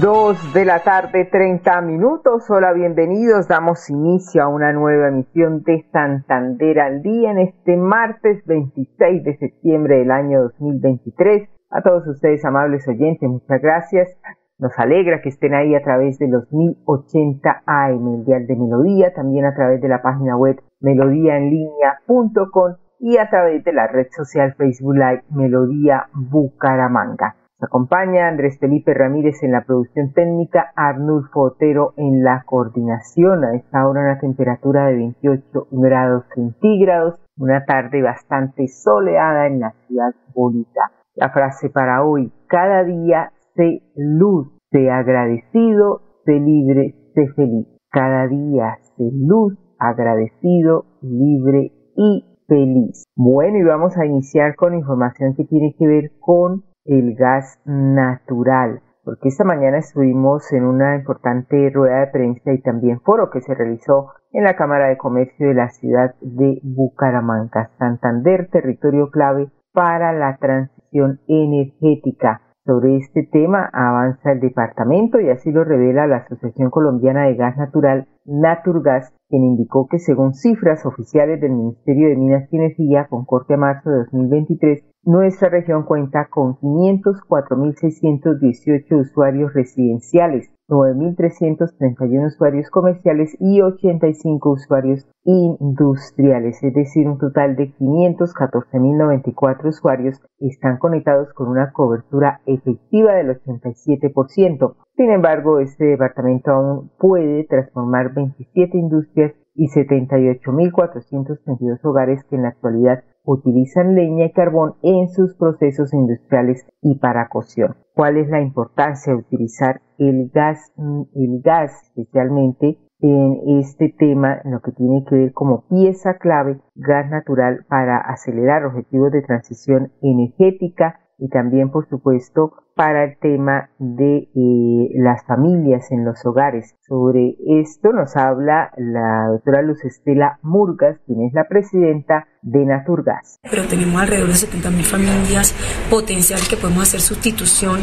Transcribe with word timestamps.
Dos 0.00 0.38
de 0.54 0.64
la 0.64 0.84
tarde, 0.84 1.24
30 1.24 1.80
minutos. 1.80 2.48
Hola, 2.48 2.72
bienvenidos. 2.72 3.48
Damos 3.48 3.90
inicio 3.90 4.44
a 4.44 4.46
una 4.46 4.72
nueva 4.72 5.08
emisión 5.08 5.64
de 5.64 5.84
Santander 5.90 6.78
al 6.78 7.02
día 7.02 7.32
en 7.32 7.40
este 7.40 7.76
martes 7.76 8.46
26 8.46 9.24
de 9.24 9.36
septiembre 9.36 9.96
del 9.98 10.12
año 10.12 10.42
2023. 10.42 11.48
A 11.70 11.82
todos 11.82 12.06
ustedes, 12.06 12.44
amables 12.44 12.86
oyentes, 12.86 13.28
muchas 13.28 13.60
gracias. 13.60 14.16
Nos 14.58 14.78
alegra 14.78 15.20
que 15.20 15.30
estén 15.30 15.54
ahí 15.54 15.74
a 15.74 15.82
través 15.82 16.20
de 16.20 16.28
los 16.28 16.52
1080 16.52 17.64
AM, 17.66 18.14
el 18.14 18.24
Dial 18.24 18.46
de 18.46 18.54
Melodía, 18.54 19.12
también 19.12 19.44
a 19.44 19.56
través 19.56 19.80
de 19.80 19.88
la 19.88 20.02
página 20.02 20.36
web 20.36 20.62
melodíaenlínea.com 20.82 22.76
y 23.00 23.16
a 23.16 23.28
través 23.28 23.64
de 23.64 23.72
la 23.72 23.88
red 23.88 24.06
social 24.12 24.54
Facebook 24.56 24.94
Live 24.94 25.24
Melodía 25.30 26.06
Bucaramanga 26.12 27.34
acompaña 27.64 28.28
Andrés 28.28 28.58
Felipe 28.58 28.94
Ramírez 28.94 29.42
en 29.42 29.52
la 29.52 29.64
producción 29.64 30.12
técnica, 30.12 30.72
Arnulfo 30.76 31.42
Otero 31.42 31.94
en 31.96 32.22
la 32.22 32.42
coordinación. 32.46 33.44
A 33.44 33.54
esta 33.54 33.86
hora 33.86 34.02
una 34.02 34.18
temperatura 34.18 34.86
de 34.86 34.96
28 34.96 35.68
grados 35.70 36.24
centígrados, 36.34 37.20
una 37.36 37.64
tarde 37.64 38.02
bastante 38.02 38.68
soleada 38.68 39.46
en 39.46 39.60
la 39.60 39.72
ciudad 39.86 40.14
bonita. 40.34 40.90
La 41.14 41.30
frase 41.30 41.70
para 41.70 42.04
hoy, 42.04 42.32
cada 42.48 42.84
día 42.84 43.32
sé 43.54 43.82
luz, 43.96 44.48
sé 44.70 44.90
agradecido, 44.90 46.02
sé 46.24 46.32
libre, 46.32 46.94
sé 47.14 47.28
feliz. 47.34 47.66
Cada 47.90 48.26
día 48.26 48.78
sé 48.96 49.10
luz, 49.12 49.56
agradecido, 49.78 50.86
libre 51.02 51.72
y 51.96 52.24
feliz. 52.46 53.04
Bueno, 53.16 53.58
y 53.58 53.62
vamos 53.62 53.96
a 53.96 54.06
iniciar 54.06 54.56
con 54.56 54.74
información 54.74 55.34
que 55.34 55.44
tiene 55.44 55.74
que 55.78 55.86
ver 55.86 56.10
con 56.20 56.64
el 56.84 57.14
gas 57.14 57.60
natural, 57.64 58.80
porque 59.04 59.28
esta 59.28 59.44
mañana 59.44 59.78
estuvimos 59.78 60.52
en 60.52 60.64
una 60.64 60.96
importante 60.96 61.70
rueda 61.70 62.00
de 62.00 62.06
prensa 62.08 62.52
y 62.52 62.60
también 62.60 63.00
foro 63.00 63.30
que 63.30 63.40
se 63.40 63.54
realizó 63.54 64.12
en 64.32 64.44
la 64.44 64.56
Cámara 64.56 64.88
de 64.88 64.96
Comercio 64.96 65.48
de 65.48 65.54
la 65.54 65.68
ciudad 65.70 66.14
de 66.20 66.60
Bucaramanga, 66.62 67.70
Santander, 67.78 68.48
territorio 68.50 69.10
clave 69.10 69.50
para 69.72 70.12
la 70.12 70.36
transición 70.38 71.20
energética. 71.28 72.40
Sobre 72.66 72.96
este 72.96 73.28
tema 73.30 73.68
avanza 73.74 74.32
el 74.32 74.40
departamento 74.40 75.20
y 75.20 75.28
así 75.28 75.52
lo 75.52 75.64
revela 75.64 76.06
la 76.06 76.16
Asociación 76.16 76.70
Colombiana 76.70 77.24
de 77.24 77.34
Gas 77.34 77.58
Natural, 77.58 78.08
Naturgas, 78.24 79.12
quien 79.28 79.44
indicó 79.44 79.86
que 79.86 79.98
según 79.98 80.32
cifras 80.32 80.86
oficiales 80.86 81.42
del 81.42 81.52
Ministerio 81.52 82.08
de 82.08 82.16
Minas 82.16 82.48
y 82.50 82.56
Energía 82.56 83.06
con 83.10 83.26
corte 83.26 83.54
a 83.54 83.58
marzo 83.58 83.90
de 83.90 83.98
2023, 83.98 84.82
nuestra 85.06 85.48
región 85.50 85.84
cuenta 85.84 86.28
con 86.30 86.56
504.618 86.56 89.00
usuarios 89.00 89.52
residenciales, 89.52 90.50
9.331 90.68 92.26
usuarios 92.26 92.70
comerciales 92.70 93.36
y 93.38 93.60
85 93.60 94.50
usuarios 94.50 95.06
industriales, 95.24 96.62
es 96.62 96.72
decir, 96.72 97.06
un 97.06 97.18
total 97.18 97.54
de 97.56 97.74
514.094 97.74 99.68
usuarios 99.68 100.22
están 100.38 100.78
conectados 100.78 101.34
con 101.34 101.48
una 101.48 101.70
cobertura 101.72 102.40
efectiva 102.46 103.12
del 103.14 103.38
87%. 103.40 104.74
Sin 104.96 105.10
embargo, 105.10 105.58
este 105.58 105.84
departamento 105.84 106.52
aún 106.52 106.90
puede 106.98 107.44
transformar 107.44 108.14
27 108.14 108.78
industrias 108.78 109.34
y 109.54 109.68
78.432 109.68 111.84
hogares 111.84 112.24
que 112.24 112.36
en 112.36 112.42
la 112.42 112.48
actualidad 112.48 113.04
utilizan 113.24 113.94
leña 113.94 114.26
y 114.26 114.32
carbón 114.32 114.74
en 114.82 115.08
sus 115.08 115.34
procesos 115.34 115.92
industriales 115.92 116.66
y 116.82 116.98
para 116.98 117.28
cocción. 117.28 117.76
¿Cuál 117.94 118.18
es 118.18 118.28
la 118.28 118.40
importancia 118.40 119.12
de 119.12 119.20
utilizar 119.20 119.80
el 119.98 120.30
gas, 120.32 120.72
el 120.76 121.40
gas 121.42 121.72
especialmente 121.96 122.78
en 123.00 123.60
este 123.60 123.94
tema, 123.98 124.40
en 124.44 124.52
lo 124.52 124.60
que 124.60 124.72
tiene 124.72 125.04
que 125.08 125.16
ver 125.16 125.32
como 125.32 125.66
pieza 125.68 126.16
clave, 126.18 126.60
gas 126.74 127.10
natural 127.10 127.64
para 127.68 127.98
acelerar 127.98 128.64
objetivos 128.64 129.12
de 129.12 129.22
transición 129.22 129.92
energética 130.00 131.00
y 131.18 131.28
también, 131.28 131.70
por 131.70 131.88
supuesto, 131.88 132.54
para 132.74 133.04
el 133.04 133.16
tema 133.18 133.70
de 133.78 134.28
eh, 134.34 134.88
las 134.96 135.24
familias 135.26 135.90
en 135.92 136.04
los 136.04 136.24
hogares. 136.26 136.74
Sobre 136.86 137.36
esto 137.60 137.92
nos 137.92 138.16
habla 138.16 138.72
la 138.76 139.28
doctora 139.30 139.62
Luz 139.62 139.84
Estela 139.84 140.38
Murgas, 140.42 140.98
quien 141.06 141.22
es 141.22 141.32
la 141.32 141.46
presidenta 141.48 142.26
de 142.42 142.64
Naturgas. 142.66 143.38
Pero 143.48 143.66
tenemos 143.68 144.00
alrededor 144.02 144.28
de 144.28 144.34
70.000 144.34 144.82
familias 144.82 145.54
potenciales 145.88 146.48
que 146.48 146.56
podemos 146.56 146.82
hacer 146.82 147.00
sustitución 147.00 147.80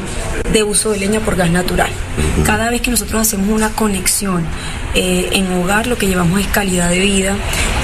de 0.51 0.63
uso 0.63 0.91
de 0.91 0.99
leña 0.99 1.19
por 1.21 1.35
gas 1.35 1.51
natural. 1.51 1.89
Cada 2.45 2.69
vez 2.69 2.81
que 2.81 2.91
nosotros 2.91 3.21
hacemos 3.21 3.49
una 3.49 3.69
conexión 3.69 4.43
eh, 4.93 5.29
en 5.31 5.51
hogar, 5.53 5.87
lo 5.87 5.97
que 5.97 6.07
llevamos 6.07 6.39
es 6.39 6.47
calidad 6.47 6.89
de 6.89 6.99
vida, 6.99 7.35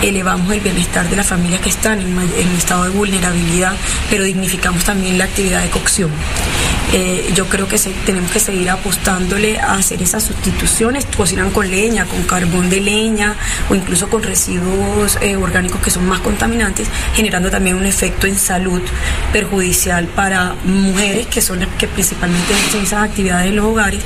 elevamos 0.01 0.51
el 0.51 0.59
bienestar 0.59 1.09
de 1.09 1.15
las 1.15 1.27
familias 1.27 1.61
que 1.61 1.69
están 1.69 2.01
en, 2.01 2.17
en 2.17 2.47
estado 2.57 2.85
de 2.85 2.89
vulnerabilidad, 2.89 3.73
pero 4.09 4.23
dignificamos 4.23 4.83
también 4.83 5.17
la 5.17 5.25
actividad 5.25 5.61
de 5.61 5.69
cocción. 5.69 6.11
Eh, 6.93 7.31
yo 7.35 7.47
creo 7.47 7.67
que 7.67 7.77
tenemos 8.05 8.31
que 8.31 8.39
seguir 8.39 8.69
apostándole 8.69 9.59
a 9.59 9.73
hacer 9.73 10.01
esas 10.01 10.23
sustituciones, 10.23 11.05
cocinan 11.17 11.51
con 11.51 11.69
leña, 11.69 12.05
con 12.05 12.23
carbón 12.23 12.69
de 12.69 12.79
leña 12.79 13.35
o 13.69 13.75
incluso 13.75 14.09
con 14.09 14.23
residuos 14.23 15.17
eh, 15.21 15.35
orgánicos 15.35 15.81
que 15.81 15.89
son 15.89 16.07
más 16.07 16.21
contaminantes, 16.21 16.87
generando 17.13 17.49
también 17.49 17.75
un 17.75 17.85
efecto 17.85 18.25
en 18.25 18.37
salud 18.37 18.81
perjudicial 19.33 20.07
para 20.07 20.55
mujeres 20.63 21.27
que 21.27 21.41
son 21.41 21.59
las 21.59 21.69
que 21.77 21.87
principalmente 21.87 22.53
hacen 22.53 22.83
esas 22.83 23.03
actividades 23.03 23.49
en 23.49 23.57
los 23.57 23.65
hogares, 23.65 24.01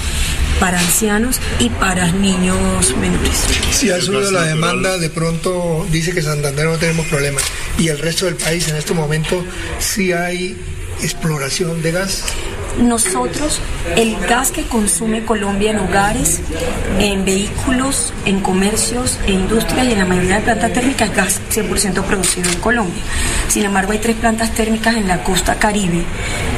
para 0.59 0.79
ancianos 0.79 1.39
y 1.59 1.69
para 1.69 2.11
niños 2.11 2.95
menores. 2.97 3.45
Si 3.71 3.89
ha 3.89 3.99
subido 3.99 4.31
la 4.31 4.43
demanda, 4.43 4.97
de 4.97 5.09
pronto 5.09 5.87
dice 5.91 6.13
que 6.13 6.21
Santander 6.21 6.67
no 6.67 6.77
tenemos 6.77 7.07
problemas. 7.07 7.43
Y 7.79 7.87
el 7.87 7.97
resto 7.97 8.25
del 8.25 8.35
país 8.35 8.67
en 8.67 8.75
este 8.75 8.93
momento 8.93 9.43
sí 9.79 10.13
hay 10.13 10.55
exploración 11.01 11.81
de 11.81 11.91
gas 11.91 12.23
nosotros 12.79 13.59
el 13.95 14.15
gas 14.27 14.51
que 14.51 14.63
consume 14.63 15.25
Colombia 15.25 15.71
en 15.71 15.79
hogares, 15.79 16.41
en 16.99 17.25
vehículos, 17.25 18.13
en 18.25 18.39
comercios, 18.41 19.19
en 19.27 19.41
industrias 19.41 19.87
y 19.87 19.91
en 19.91 19.99
la 19.99 20.05
mayoría 20.05 20.35
de 20.35 20.41
plantas 20.41 20.73
térmicas 20.73 21.09
es 21.09 21.15
gas 21.15 21.41
100% 21.51 22.03
producido 22.03 22.49
en 22.49 22.59
Colombia. 22.59 23.01
Sin 23.47 23.65
embargo, 23.65 23.91
hay 23.91 23.99
tres 23.99 24.15
plantas 24.15 24.51
térmicas 24.51 24.95
en 24.95 25.07
la 25.07 25.23
costa 25.23 25.55
caribe 25.55 26.03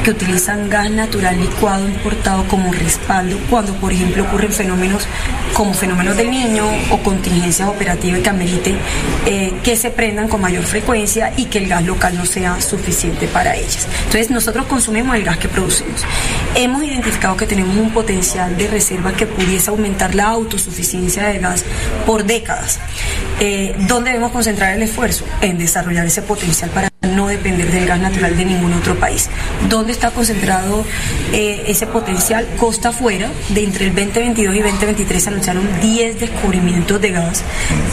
que 0.04 0.12
utilizan 0.12 0.70
gas 0.70 0.92
natural 0.92 1.40
licuado 1.40 1.88
importado 1.88 2.48
como 2.48 2.72
respaldo 2.72 3.38
cuando, 3.50 3.74
por 3.76 3.92
ejemplo, 3.92 4.24
ocurren 4.24 4.52
fenómenos 4.52 5.08
como 5.54 5.74
fenómenos 5.74 6.18
del 6.18 6.30
niño 6.30 6.66
o 6.92 6.98
contingencias 7.00 7.68
operativas 7.70 8.22
que 8.22 8.30
ameriten 8.30 8.78
eh, 9.26 9.54
que 9.64 9.76
se 9.76 9.92
prendan 9.92 10.28
con 10.28 10.42
mayor 10.42 10.64
frecuencia 10.64 11.34
y 11.38 11.46
que 11.46 11.60
el 11.60 11.68
gas 11.68 11.84
local 11.84 12.16
no 12.18 12.26
sea 12.26 12.60
suficiente 12.62 13.28
para 13.28 13.56
ellas. 13.56 13.88
Entonces, 14.06 14.30
nosotros 14.30 14.66
consumimos 14.66 15.16
el 15.16 15.24
gas 15.24 15.38
que 15.38 15.48
producimos. 15.48 16.03
Hemos 16.56 16.84
identificado 16.84 17.36
que 17.36 17.48
tenemos 17.48 17.76
un 17.78 17.92
potencial 17.92 18.56
de 18.58 18.68
reserva 18.68 19.14
que 19.14 19.26
pudiese 19.26 19.70
aumentar 19.70 20.14
la 20.14 20.26
autosuficiencia 20.26 21.24
de 21.24 21.40
gas 21.40 21.66
por 22.06 22.24
décadas. 22.26 22.80
Eh, 23.40 23.76
¿Dónde 23.88 24.12
debemos 24.12 24.32
concentrar 24.32 24.76
el 24.76 24.84
esfuerzo? 24.84 25.26
En 25.42 25.58
desarrollar 25.58 26.06
ese 26.06 26.22
potencial 26.22 26.70
para 26.70 26.90
no 27.02 27.28
depender 27.28 27.70
del 27.72 27.86
gas 27.86 28.00
natural 28.00 28.36
de 28.38 28.46
ningún 28.46 28.74
otro 28.74 28.96
país. 28.96 29.30
¿Dónde 29.70 29.92
está 29.92 30.12
concentrado 30.12 30.86
eh, 31.32 31.64
ese 31.68 31.88
potencial? 31.88 32.48
Costa 32.58 32.90
afuera, 32.90 33.30
de 33.50 33.64
entre 33.64 33.88
el 33.88 33.96
2022 33.96 34.56
y 34.56 34.60
2023 34.60 35.24
se 35.24 35.30
anunciaron 35.30 35.68
10 35.82 36.20
descubrimientos 36.20 37.02
de 37.02 37.12
gas, 37.12 37.44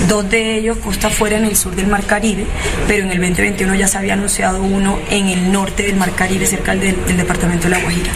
dos 0.08 0.28
de 0.28 0.56
ellos 0.56 0.78
costa 0.78 1.08
afuera 1.08 1.36
en 1.36 1.44
el 1.44 1.56
sur 1.56 1.74
del 1.74 1.86
Mar 1.86 2.04
Caribe, 2.04 2.46
pero 2.86 3.04
en 3.04 3.10
el 3.10 3.18
2021 3.18 3.74
ya 3.74 3.88
se 3.88 3.98
había 3.98 4.14
anunciado 4.14 4.62
uno 4.62 4.98
en 5.10 5.28
el 5.28 5.52
norte 5.52 5.82
del 5.84 5.96
Mar 5.96 6.12
Caribe, 6.12 6.46
cerca 6.46 6.74
del, 6.74 7.04
del 7.06 7.16
departamento 7.16 7.64
de 7.64 7.70
La 7.70 7.80
Guajira. 7.80 8.10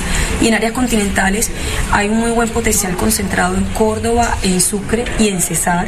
Y 0.45 0.49
en 0.49 0.55
áreas 0.61 0.73
continentales 0.73 1.49
hay 1.91 2.11
un 2.11 2.21
muy 2.21 2.31
buen 2.31 2.51
potencial 2.51 2.95
concentrado 3.01 3.57
en 3.57 3.65
Córdoba, 3.73 4.37
en 4.45 4.61
Sucre 4.61 5.05
y 5.19 5.29
en 5.29 5.41
Cesar, 5.41 5.87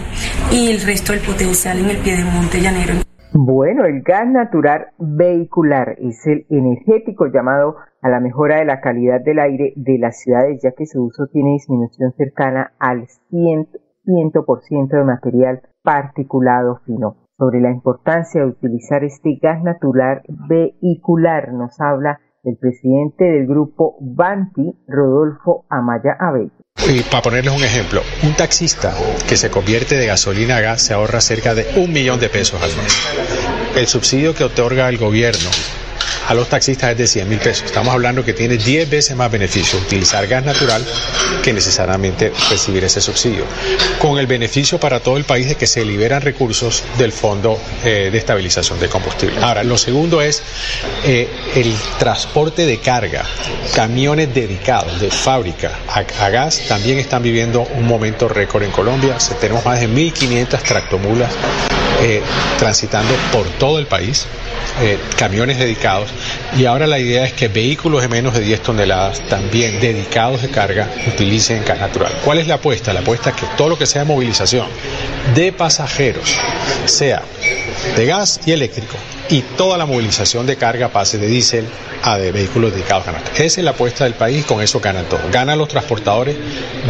y 0.50 0.70
el 0.72 0.80
resto 0.80 1.12
del 1.12 1.20
potencial 1.20 1.76
en 1.76 1.90
el 1.90 1.98
Piedemonte 1.98 2.62
Llanero 2.62 2.94
Bueno, 3.34 3.84
el 3.84 4.00
gas 4.00 4.26
natural 4.26 4.86
vehicular 4.96 5.96
es 6.00 6.26
el 6.26 6.46
energético 6.48 7.26
llamado 7.26 7.76
a 8.00 8.08
la 8.08 8.18
mejora 8.18 8.56
de 8.60 8.64
la 8.64 8.80
calidad 8.80 9.20
del 9.20 9.40
aire 9.40 9.74
de 9.76 9.98
las 9.98 10.20
ciudades, 10.22 10.58
ya 10.62 10.72
que 10.72 10.86
su 10.86 11.04
uso 11.04 11.26
tiene 11.30 11.50
disminución 11.50 12.14
cercana 12.16 12.72
al 12.78 13.08
100%, 13.30 13.68
100 14.06 14.88
de 14.88 15.04
material 15.04 15.60
particulado 15.82 16.80
fino. 16.86 17.28
Sobre 17.36 17.60
la 17.60 17.70
importancia 17.70 18.40
de 18.40 18.46
utilizar 18.46 19.04
este 19.04 19.36
gas 19.36 19.62
natural 19.62 20.22
vehicular 20.48 21.52
nos 21.52 21.78
habla 21.78 22.20
el 22.46 22.56
presidente 22.56 23.24
del 23.24 23.46
grupo 23.46 23.96
Banti, 24.00 24.72
Rodolfo 24.86 25.66
Amaya 25.68 26.16
Abel. 26.18 26.50
Y 26.88 27.02
para 27.02 27.22
ponerles 27.22 27.56
un 27.56 27.64
ejemplo, 27.64 28.00
un 28.22 28.34
taxista 28.34 28.94
que 29.28 29.36
se 29.36 29.50
convierte 29.50 29.96
de 29.96 30.06
gasolina 30.06 30.58
a 30.58 30.60
gas 30.60 30.82
se 30.82 30.94
ahorra 30.94 31.20
cerca 31.20 31.54
de 31.54 31.66
un 31.76 31.92
millón 31.92 32.20
de 32.20 32.28
pesos 32.28 32.62
al 32.62 32.70
mes. 32.80 32.94
El 33.76 33.86
subsidio 33.86 34.34
que 34.34 34.44
otorga 34.44 34.88
el 34.88 34.96
gobierno 34.96 35.50
a 36.26 36.34
los 36.34 36.48
taxistas 36.48 36.90
es 36.92 36.98
de 36.98 37.06
100 37.06 37.28
mil 37.28 37.38
pesos. 37.38 37.64
Estamos 37.66 37.92
hablando 37.92 38.24
que 38.24 38.32
tiene 38.32 38.56
10 38.56 38.90
veces 38.90 39.16
más 39.16 39.30
beneficio 39.30 39.78
utilizar 39.78 40.26
gas 40.26 40.44
natural 40.44 40.84
que 41.42 41.52
necesariamente 41.52 42.32
recibir 42.50 42.84
ese 42.84 43.00
subsidio. 43.00 43.44
Con 44.00 44.18
el 44.18 44.26
beneficio 44.26 44.78
para 44.78 45.00
todo 45.00 45.16
el 45.16 45.24
país 45.24 45.48
de 45.48 45.54
que 45.54 45.66
se 45.66 45.84
liberan 45.84 46.22
recursos 46.22 46.82
del 46.98 47.12
Fondo 47.12 47.58
eh, 47.84 48.10
de 48.10 48.18
Estabilización 48.18 48.80
de 48.80 48.88
Combustible. 48.88 49.38
Ahora, 49.40 49.62
lo 49.62 49.78
segundo 49.78 50.20
es 50.20 50.42
eh, 51.04 51.28
el 51.54 51.74
transporte 51.98 52.66
de 52.66 52.78
carga. 52.78 53.24
Camiones 53.74 54.34
dedicados 54.34 55.00
de 55.00 55.10
fábrica 55.10 55.70
a, 55.88 56.28
gas 56.30 56.62
también 56.68 56.98
están 56.98 57.22
viviendo 57.22 57.62
un 57.62 57.86
momento 57.86 58.28
récord 58.28 58.62
en 58.62 58.70
Colombia. 58.70 59.16
Tenemos 59.40 59.64
más 59.64 59.80
de 59.80 59.88
1.500 59.88 60.62
tractomulas 60.62 61.30
eh, 62.00 62.22
transitando 62.58 63.14
por 63.32 63.46
todo 63.58 63.78
el 63.78 63.86
país. 63.86 64.26
Eh, 64.82 64.98
camiones 65.16 65.58
dedicados 65.58 66.10
y 66.54 66.66
ahora 66.66 66.86
la 66.86 66.98
idea 66.98 67.24
es 67.24 67.32
que 67.32 67.48
vehículos 67.48 68.02
de 68.02 68.08
menos 68.08 68.34
de 68.34 68.40
10 68.40 68.62
toneladas 68.62 69.26
también 69.26 69.80
dedicados 69.80 70.42
de 70.42 70.50
carga 70.50 70.90
utilicen 71.06 71.64
gas 71.64 71.80
natural. 71.80 72.12
¿Cuál 72.22 72.38
es 72.38 72.46
la 72.46 72.56
apuesta? 72.56 72.92
La 72.92 73.00
apuesta 73.00 73.30
es 73.30 73.36
que 73.36 73.46
todo 73.56 73.70
lo 73.70 73.78
que 73.78 73.86
sea 73.86 74.04
movilización 74.04 74.66
de 75.34 75.50
pasajeros 75.52 76.36
sea 76.84 77.22
de 77.96 78.04
gas 78.04 78.40
y 78.44 78.52
eléctrico 78.52 78.96
y 79.30 79.40
toda 79.40 79.78
la 79.78 79.86
movilización 79.86 80.46
de 80.46 80.56
carga 80.56 80.88
pase 80.88 81.16
de 81.16 81.26
diésel 81.26 81.66
a 82.02 82.18
de 82.18 82.30
vehículos 82.30 82.72
dedicados 82.72 83.08
a 83.08 83.12
gas 83.12 83.22
natural. 83.22 83.46
Esa 83.46 83.60
es 83.60 83.64
la 83.64 83.70
apuesta 83.70 84.04
del 84.04 84.14
país, 84.14 84.44
con 84.44 84.60
eso 84.60 84.78
ganan 84.80 85.06
todos. 85.06 85.30
Ganan 85.32 85.56
los 85.56 85.68
transportadores, 85.68 86.36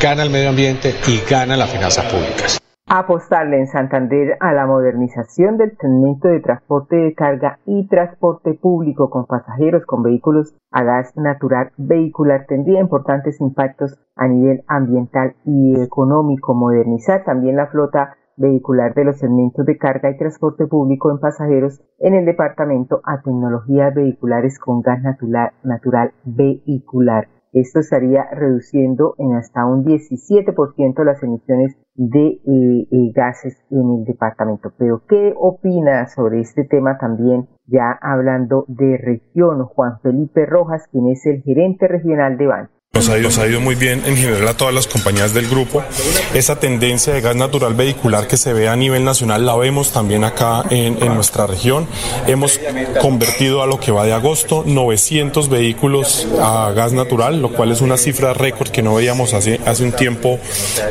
gana 0.00 0.24
el 0.24 0.30
medio 0.30 0.48
ambiente 0.48 0.96
y 1.06 1.20
ganan 1.20 1.60
las 1.60 1.70
finanzas 1.70 2.06
públicas 2.06 2.58
apostarle 2.88 3.58
en 3.58 3.66
Santander 3.66 4.36
a 4.38 4.52
la 4.52 4.64
modernización 4.64 5.56
del 5.56 5.76
segmento 5.76 6.28
de 6.28 6.38
transporte 6.38 6.94
de 6.94 7.14
carga 7.14 7.58
y 7.66 7.88
transporte 7.88 8.54
público 8.54 9.10
con 9.10 9.26
pasajeros 9.26 9.84
con 9.84 10.04
vehículos 10.04 10.54
a 10.70 10.84
gas 10.84 11.16
natural 11.16 11.72
vehicular 11.76 12.46
tendría 12.46 12.80
importantes 12.80 13.40
impactos 13.40 13.98
a 14.14 14.28
nivel 14.28 14.62
ambiental 14.68 15.34
y 15.44 15.80
económico. 15.80 16.54
Modernizar 16.54 17.24
también 17.24 17.56
la 17.56 17.66
flota 17.66 18.14
vehicular 18.36 18.94
de 18.94 19.04
los 19.04 19.18
segmentos 19.18 19.66
de 19.66 19.78
carga 19.78 20.10
y 20.10 20.18
transporte 20.18 20.66
público 20.66 21.10
en 21.10 21.18
pasajeros 21.18 21.82
en 21.98 22.14
el 22.14 22.24
departamento 22.24 23.00
a 23.04 23.20
tecnologías 23.20 23.94
vehiculares 23.94 24.60
con 24.60 24.82
gas 24.82 25.02
natural, 25.02 25.52
natural 25.64 26.12
vehicular. 26.24 27.26
Esto 27.52 27.80
estaría 27.80 28.24
reduciendo 28.32 29.14
en 29.18 29.34
hasta 29.34 29.64
un 29.64 29.84
17% 29.84 31.04
las 31.04 31.22
emisiones 31.22 31.76
de 31.94 32.26
eh, 32.26 32.88
eh, 32.90 33.12
gases 33.14 33.56
en 33.70 33.98
el 33.98 34.04
departamento. 34.04 34.72
Pero, 34.76 35.02
¿qué 35.08 35.32
opina 35.36 36.06
sobre 36.08 36.40
este 36.40 36.64
tema 36.64 36.98
también? 36.98 37.48
Ya 37.66 37.98
hablando 38.00 38.64
de 38.68 38.98
región, 38.98 39.64
Juan 39.64 40.00
Felipe 40.00 40.46
Rojas, 40.46 40.86
quien 40.92 41.08
es 41.08 41.24
el 41.26 41.42
gerente 41.42 41.88
regional 41.88 42.36
de 42.36 42.46
Ban. 42.46 42.68
Nos 42.96 43.38
ha, 43.38 43.46
ido, 43.46 43.60
muy 43.60 43.74
bien 43.74 44.02
en 44.06 44.16
general 44.16 44.48
a 44.48 44.56
todas 44.56 44.72
las 44.72 44.86
compañías 44.86 45.34
del 45.34 45.48
grupo. 45.48 45.84
Esa 46.32 46.56
tendencia 46.56 47.12
de 47.12 47.20
gas 47.20 47.36
natural 47.36 47.74
vehicular 47.74 48.26
que 48.26 48.38
se 48.38 48.54
ve 48.54 48.68
a 48.68 48.76
nivel 48.76 49.04
nacional 49.04 49.44
la 49.44 49.54
vemos 49.54 49.92
también 49.92 50.24
acá 50.24 50.64
en, 50.70 50.98
nuestra 51.14 51.46
región. 51.46 51.86
Hemos 52.26 52.58
convertido 53.02 53.62
a 53.62 53.66
lo 53.66 53.78
que 53.78 53.92
va 53.92 54.06
de 54.06 54.14
agosto 54.14 54.64
900 54.66 55.50
vehículos 55.50 56.26
a 56.40 56.72
gas 56.74 56.94
natural, 56.94 57.42
lo 57.42 57.52
cual 57.52 57.70
es 57.70 57.82
una 57.82 57.98
cifra 57.98 58.32
récord 58.32 58.70
que 58.70 58.80
no 58.80 58.94
veíamos 58.94 59.34
hace, 59.34 59.60
hace, 59.66 59.84
un 59.84 59.92
tiempo, 59.92 60.40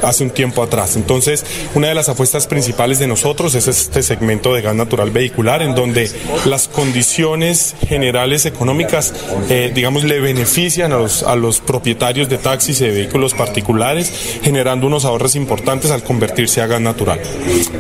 hace 0.04 0.26
un 0.26 0.30
tiempo 0.30 0.62
atrás. 0.62 0.96
Entonces, 0.98 1.44
una 1.74 1.88
de 1.88 1.96
las 1.96 2.08
apuestas 2.08 2.46
principales 2.46 3.00
de 3.00 3.08
nosotros 3.08 3.56
es 3.56 3.68
este 3.68 4.04
segmento 4.04 4.54
de 4.54 4.62
gas 4.62 4.76
natural 4.76 5.10
vehicular, 5.10 5.64
en 5.64 5.74
donde 5.74 6.12
las 6.46 6.68
condiciones 6.68 7.76
generales 7.88 8.46
económicas, 8.46 9.14
eh, 9.50 9.72
digamos, 9.74 10.04
le 10.04 10.20
benefician 10.20 10.94
a 10.94 10.98
los, 10.98 11.24
a 11.24 11.36
los 11.36 11.62
propietarios 11.62 11.85
de 11.86 12.38
taxis 12.38 12.82
y 12.82 12.86
de 12.86 12.92
vehículos 12.92 13.34
particulares, 13.34 14.40
generando 14.42 14.88
unos 14.88 15.06
ahorros 15.06 15.36
importantes 15.36 15.92
al 15.92 16.04
convertirse 16.04 16.62
a 16.62 16.68
gas 16.68 16.82
natural. 16.82 17.20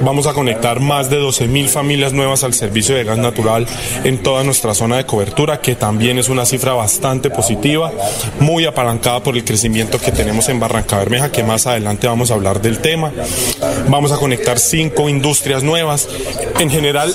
Vamos 0.01 0.27
a 0.27 0.33
conectar 0.33 0.79
más 0.79 1.09
de 1.09 1.19
12.000 1.19 1.67
familias 1.67 2.13
nuevas 2.13 2.43
al 2.43 2.53
servicio 2.53 2.95
de 2.95 3.03
gas 3.03 3.17
natural 3.17 3.65
en 4.03 4.21
toda 4.21 4.43
nuestra 4.43 4.73
zona 4.73 4.97
de 4.97 5.05
cobertura, 5.05 5.59
que 5.59 5.75
también 5.75 6.19
es 6.19 6.29
una 6.29 6.45
cifra 6.45 6.73
bastante 6.73 7.29
positiva, 7.29 7.91
muy 8.39 8.65
apalancada 8.65 9.23
por 9.23 9.35
el 9.35 9.43
crecimiento 9.43 9.99
que 9.99 10.11
tenemos 10.11 10.47
en 10.49 10.59
Barranca 10.59 10.97
Bermeja, 10.97 11.31
que 11.31 11.43
más 11.43 11.67
adelante 11.67 12.07
vamos 12.07 12.31
a 12.31 12.35
hablar 12.35 12.61
del 12.61 12.79
tema. 12.79 13.11
Vamos 13.89 14.11
a 14.11 14.17
conectar 14.17 14.59
cinco 14.59 15.09
industrias 15.09 15.63
nuevas. 15.63 16.07
En 16.59 16.69
general, 16.69 17.13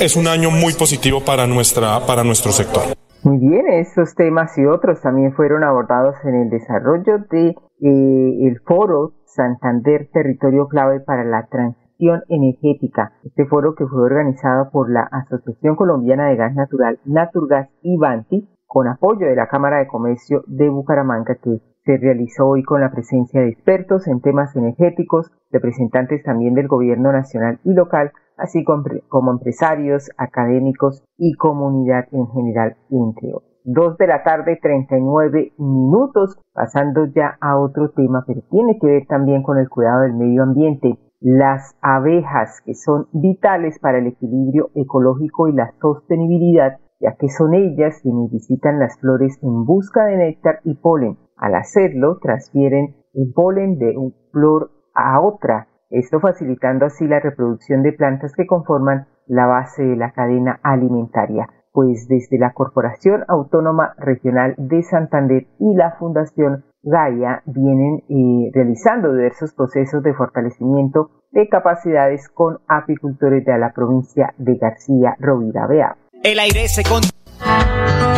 es 0.00 0.16
un 0.16 0.26
año 0.28 0.50
muy 0.50 0.74
positivo 0.74 1.24
para, 1.24 1.46
nuestra, 1.46 2.04
para 2.06 2.24
nuestro 2.24 2.52
sector. 2.52 3.01
Muy 3.24 3.38
bien, 3.38 3.68
estos 3.68 4.16
temas 4.16 4.58
y 4.58 4.66
otros 4.66 5.00
también 5.00 5.32
fueron 5.32 5.62
abordados 5.62 6.16
en 6.24 6.34
el 6.34 6.50
desarrollo 6.50 7.18
de 7.30 7.50
eh, 7.50 8.48
el 8.48 8.58
foro 8.66 9.12
Santander 9.26 10.08
Territorio 10.12 10.66
Clave 10.66 10.98
para 10.98 11.22
la 11.22 11.46
Transición 11.46 12.22
Energética. 12.28 13.12
Este 13.22 13.46
foro 13.46 13.76
que 13.76 13.86
fue 13.86 14.02
organizado 14.02 14.70
por 14.72 14.90
la 14.90 15.02
Asociación 15.02 15.76
Colombiana 15.76 16.30
de 16.30 16.36
Gas 16.36 16.56
Natural, 16.56 16.98
Naturgas 17.04 17.68
y 17.80 17.96
Banti, 17.96 18.48
con 18.66 18.88
apoyo 18.88 19.28
de 19.28 19.36
la 19.36 19.46
Cámara 19.46 19.78
de 19.78 19.86
Comercio 19.86 20.42
de 20.48 20.68
Bucaramanga, 20.68 21.36
que 21.36 21.60
se 21.84 21.98
realizó 21.98 22.48
hoy 22.48 22.64
con 22.64 22.80
la 22.80 22.90
presencia 22.90 23.40
de 23.40 23.50
expertos 23.50 24.08
en 24.08 24.20
temas 24.20 24.56
energéticos, 24.56 25.30
representantes 25.52 26.24
también 26.24 26.54
del 26.54 26.66
gobierno 26.66 27.12
nacional 27.12 27.60
y 27.62 27.72
local, 27.72 28.10
así 28.42 28.64
como 28.64 29.30
empresarios, 29.30 30.10
académicos 30.18 31.04
y 31.16 31.34
comunidad 31.34 32.06
en 32.10 32.26
general, 32.28 32.76
entre 32.90 33.28
otros. 33.32 33.52
Dos 33.64 33.96
de 33.96 34.08
la 34.08 34.24
tarde, 34.24 34.58
39 34.60 35.52
minutos, 35.56 36.36
pasando 36.52 37.06
ya 37.06 37.38
a 37.40 37.56
otro 37.56 37.92
tema, 37.92 38.24
pero 38.26 38.40
tiene 38.50 38.76
que 38.80 38.88
ver 38.88 39.06
también 39.06 39.44
con 39.44 39.58
el 39.58 39.68
cuidado 39.68 40.00
del 40.00 40.14
medio 40.14 40.42
ambiente. 40.42 40.98
Las 41.20 41.76
abejas, 41.80 42.60
que 42.66 42.74
son 42.74 43.06
vitales 43.12 43.78
para 43.78 43.98
el 43.98 44.08
equilibrio 44.08 44.70
ecológico 44.74 45.46
y 45.46 45.52
la 45.52 45.72
sostenibilidad, 45.80 46.78
ya 46.98 47.14
que 47.14 47.28
son 47.28 47.54
ellas 47.54 48.00
quienes 48.02 48.32
visitan 48.32 48.80
las 48.80 48.98
flores 48.98 49.38
en 49.42 49.64
busca 49.64 50.06
de 50.06 50.16
néctar 50.16 50.58
y 50.64 50.74
polen. 50.74 51.16
Al 51.36 51.54
hacerlo, 51.54 52.18
transfieren 52.20 52.96
el 53.14 53.32
polen 53.32 53.78
de 53.78 53.96
un 53.96 54.12
flor 54.32 54.72
a 54.94 55.20
otra 55.20 55.68
esto 55.92 56.20
facilitando 56.20 56.86
así 56.86 57.06
la 57.06 57.20
reproducción 57.20 57.82
de 57.82 57.92
plantas 57.92 58.32
que 58.34 58.46
conforman 58.46 59.06
la 59.26 59.46
base 59.46 59.82
de 59.82 59.96
la 59.96 60.12
cadena 60.12 60.58
alimentaria, 60.62 61.48
pues 61.72 62.08
desde 62.08 62.38
la 62.38 62.52
Corporación 62.52 63.24
Autónoma 63.28 63.94
Regional 63.98 64.54
de 64.56 64.82
Santander 64.82 65.46
y 65.58 65.74
la 65.74 65.92
Fundación 65.92 66.64
Gaia 66.82 67.42
vienen 67.46 68.02
eh, 68.08 68.50
realizando 68.52 69.12
diversos 69.12 69.52
procesos 69.54 70.02
de 70.02 70.14
fortalecimiento 70.14 71.10
de 71.30 71.48
capacidades 71.48 72.28
con 72.28 72.58
apicultores 72.66 73.44
de 73.44 73.58
la 73.58 73.72
provincia 73.72 74.34
de 74.38 74.56
García 74.56 75.16
Rovira. 75.20 75.66
Vea. 75.66 75.96
El 76.24 76.38
aire 76.38 76.68
se 76.68 76.82
de 76.82 78.11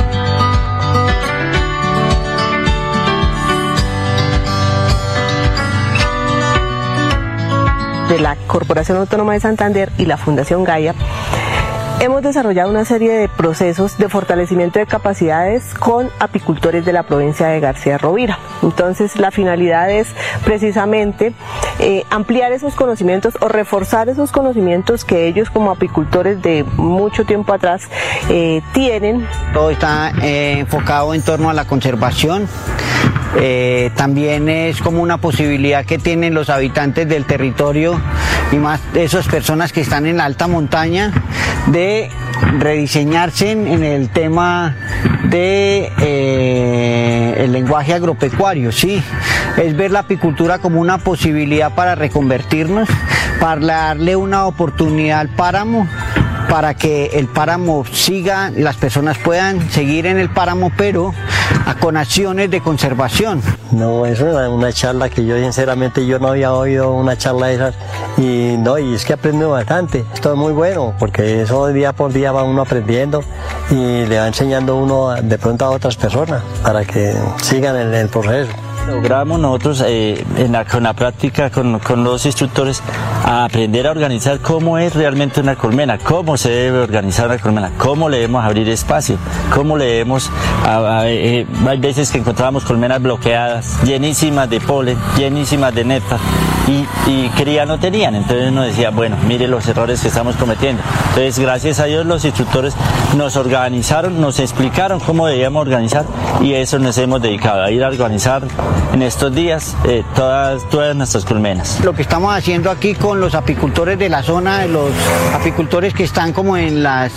la 8.24 8.36
Corporación 8.46 8.96
Autónoma 8.96 9.34
de 9.34 9.40
Santander 9.40 9.92
y 9.98 10.06
la 10.06 10.16
Fundación 10.16 10.64
Gaia, 10.64 10.94
hemos 12.04 12.22
desarrollado 12.22 12.70
una 12.70 12.84
serie 12.84 13.12
de 13.12 13.28
procesos 13.28 13.96
de 13.96 14.10
fortalecimiento 14.10 14.78
de 14.78 14.86
capacidades 14.86 15.72
con 15.72 16.10
apicultores 16.18 16.84
de 16.84 16.92
la 16.92 17.04
provincia 17.04 17.46
de 17.46 17.60
García 17.60 17.96
Rovira. 17.96 18.38
Entonces, 18.62 19.16
la 19.18 19.30
finalidad 19.30 19.90
es 19.90 20.08
precisamente 20.44 21.32
eh, 21.78 22.04
ampliar 22.10 22.52
esos 22.52 22.74
conocimientos 22.74 23.38
o 23.40 23.48
reforzar 23.48 24.10
esos 24.10 24.32
conocimientos 24.32 25.04
que 25.04 25.26
ellos 25.26 25.48
como 25.48 25.70
apicultores 25.70 26.42
de 26.42 26.64
mucho 26.76 27.24
tiempo 27.24 27.54
atrás 27.54 27.88
eh, 28.28 28.60
tienen. 28.74 29.26
Todo 29.54 29.70
está 29.70 30.12
eh, 30.22 30.58
enfocado 30.58 31.14
en 31.14 31.22
torno 31.22 31.48
a 31.48 31.54
la 31.54 31.64
conservación. 31.64 32.46
también 33.96 34.48
es 34.48 34.80
como 34.80 35.02
una 35.02 35.18
posibilidad 35.18 35.84
que 35.84 35.98
tienen 35.98 36.34
los 36.34 36.50
habitantes 36.50 37.08
del 37.08 37.24
territorio 37.24 38.00
y 38.52 38.56
más 38.56 38.80
esas 38.94 39.26
personas 39.26 39.72
que 39.72 39.80
están 39.80 40.06
en 40.06 40.18
la 40.18 40.24
alta 40.26 40.46
montaña 40.46 41.12
rediseñarse 42.58 43.50
en, 43.50 43.82
el 43.82 44.10
tema 44.10 44.76
de 45.24 45.92
el 47.38 47.52
lenguaje 47.52 47.94
agropecuario, 47.94 48.72
sí, 48.72 49.02
es 49.56 49.76
ver 49.76 49.90
la 49.90 50.00
apicultura 50.00 50.58
como 50.58 50.80
una 50.80 50.98
posibilidad 50.98 51.74
para 51.74 51.94
reconvertirnos, 51.94 52.88
para 53.40 53.60
darle 53.66 54.16
una 54.16 54.46
oportunidad 54.46 55.20
al 55.20 55.28
páramo 55.28 55.88
para 56.54 56.74
que 56.74 57.06
el 57.06 57.26
páramo 57.26 57.84
siga, 57.84 58.48
las 58.54 58.76
personas 58.76 59.18
puedan 59.18 59.72
seguir 59.72 60.06
en 60.06 60.18
el 60.18 60.30
páramo, 60.30 60.70
pero 60.76 61.12
con 61.80 61.96
acciones 61.96 62.48
de 62.48 62.60
conservación. 62.60 63.42
No, 63.72 64.06
es 64.06 64.20
una, 64.20 64.72
charla 64.72 65.08
que 65.08 65.26
yo 65.26 65.36
sinceramente 65.36 66.06
yo 66.06 66.20
no 66.20 66.28
había 66.28 66.52
oído 66.52 66.92
una 66.92 67.18
charla 67.18 67.48
de 67.48 67.54
esas 67.54 67.74
y 68.18 68.54
no, 68.56 68.78
y 68.78 68.94
es 68.94 69.04
que 69.04 69.14
aprendo 69.14 69.50
bastante. 69.50 70.04
Esto 70.14 70.34
es 70.34 70.38
muy 70.38 70.52
bueno 70.52 70.94
porque 70.96 71.42
eso 71.42 71.66
día 71.72 71.92
por 71.92 72.12
día 72.12 72.30
va 72.30 72.44
uno 72.44 72.62
aprendiendo 72.62 73.24
y 73.72 74.06
le 74.06 74.20
va 74.20 74.28
enseñando 74.28 74.76
uno 74.76 75.10
de 75.10 75.38
pronto 75.38 75.64
a 75.64 75.70
otras 75.70 75.96
personas 75.96 76.40
para 76.62 76.84
que 76.84 77.16
sigan 77.42 77.74
en 77.74 77.92
el 77.94 78.08
proceso. 78.08 78.52
Logramos 78.86 79.40
nosotros 79.40 79.82
eh, 79.86 80.24
con 80.70 80.82
la 80.82 80.92
práctica 80.92 81.50
con, 81.50 81.78
con, 81.78 82.04
los 82.04 82.26
instructores 82.26 82.82
a 83.24 83.44
aprender 83.44 83.86
a 83.86 83.90
organizar 83.90 84.40
cómo 84.40 84.76
es 84.76 84.94
realmente 84.94 85.40
una 85.40 85.56
colmena, 85.56 85.98
cómo 85.98 86.36
se 86.36 86.50
debe 86.50 86.80
organizar 86.80 87.26
una 87.26 87.38
colmena, 87.38 87.72
cómo 87.78 88.10
le 88.10 88.18
debemos 88.18 88.44
abrir 88.44 88.68
espacio, 88.68 89.16
cómo 89.54 89.78
le 89.78 89.86
debemos... 89.86 90.30
Eh, 91.06 91.46
hay 91.66 91.78
veces 91.78 92.10
que 92.10 92.18
encontramos 92.18 92.64
colmenas 92.64 93.00
bloqueadas, 93.00 93.82
llenísimas 93.84 94.50
de 94.50 94.60
polen, 94.60 94.98
llenísimas 95.16 95.74
de 95.74 95.84
néctar 95.84 96.18
y, 96.68 96.86
y 97.10 97.28
cría 97.30 97.64
no 97.64 97.78
tenían. 97.78 98.14
Entonces 98.14 98.52
nos 98.52 98.66
decía, 98.66 98.90
bueno, 98.90 99.16
mire 99.26 99.48
los 99.48 99.66
errores 99.66 100.02
que 100.02 100.08
estamos 100.08 100.36
cometiendo. 100.36 100.82
Entonces 101.08 101.38
gracias 101.38 101.80
a 101.80 101.84
Dios 101.84 102.04
los 102.04 102.24
instructores 102.24 102.74
nos 103.16 103.36
organizaron, 103.36 104.20
nos 104.20 104.38
explicaron 104.40 105.00
cómo 105.00 105.26
debíamos 105.26 105.62
organizar 105.62 106.04
y 106.42 106.52
eso 106.52 106.78
nos 106.78 106.98
hemos 106.98 107.22
dedicado 107.22 107.62
a 107.62 107.70
ir 107.70 107.82
a 107.82 107.88
organizar 107.88 108.42
en 108.92 109.02
estos 109.02 109.34
días 109.34 109.76
eh, 109.86 110.04
todas, 110.14 110.68
todas 110.68 110.94
nuestras 110.94 111.24
colmenas. 111.24 111.80
Lo 111.84 111.92
que 111.92 112.02
estamos 112.02 112.34
haciendo 112.34 112.70
aquí 112.70 112.94
con 112.94 113.20
los 113.20 113.34
apicultores 113.34 113.98
de 113.98 114.08
la 114.08 114.22
zona, 114.22 114.66
los 114.66 114.90
apicultores 115.32 115.94
que 115.94 116.04
están 116.04 116.32
como 116.32 116.56
en, 116.56 116.82
las, 116.82 117.12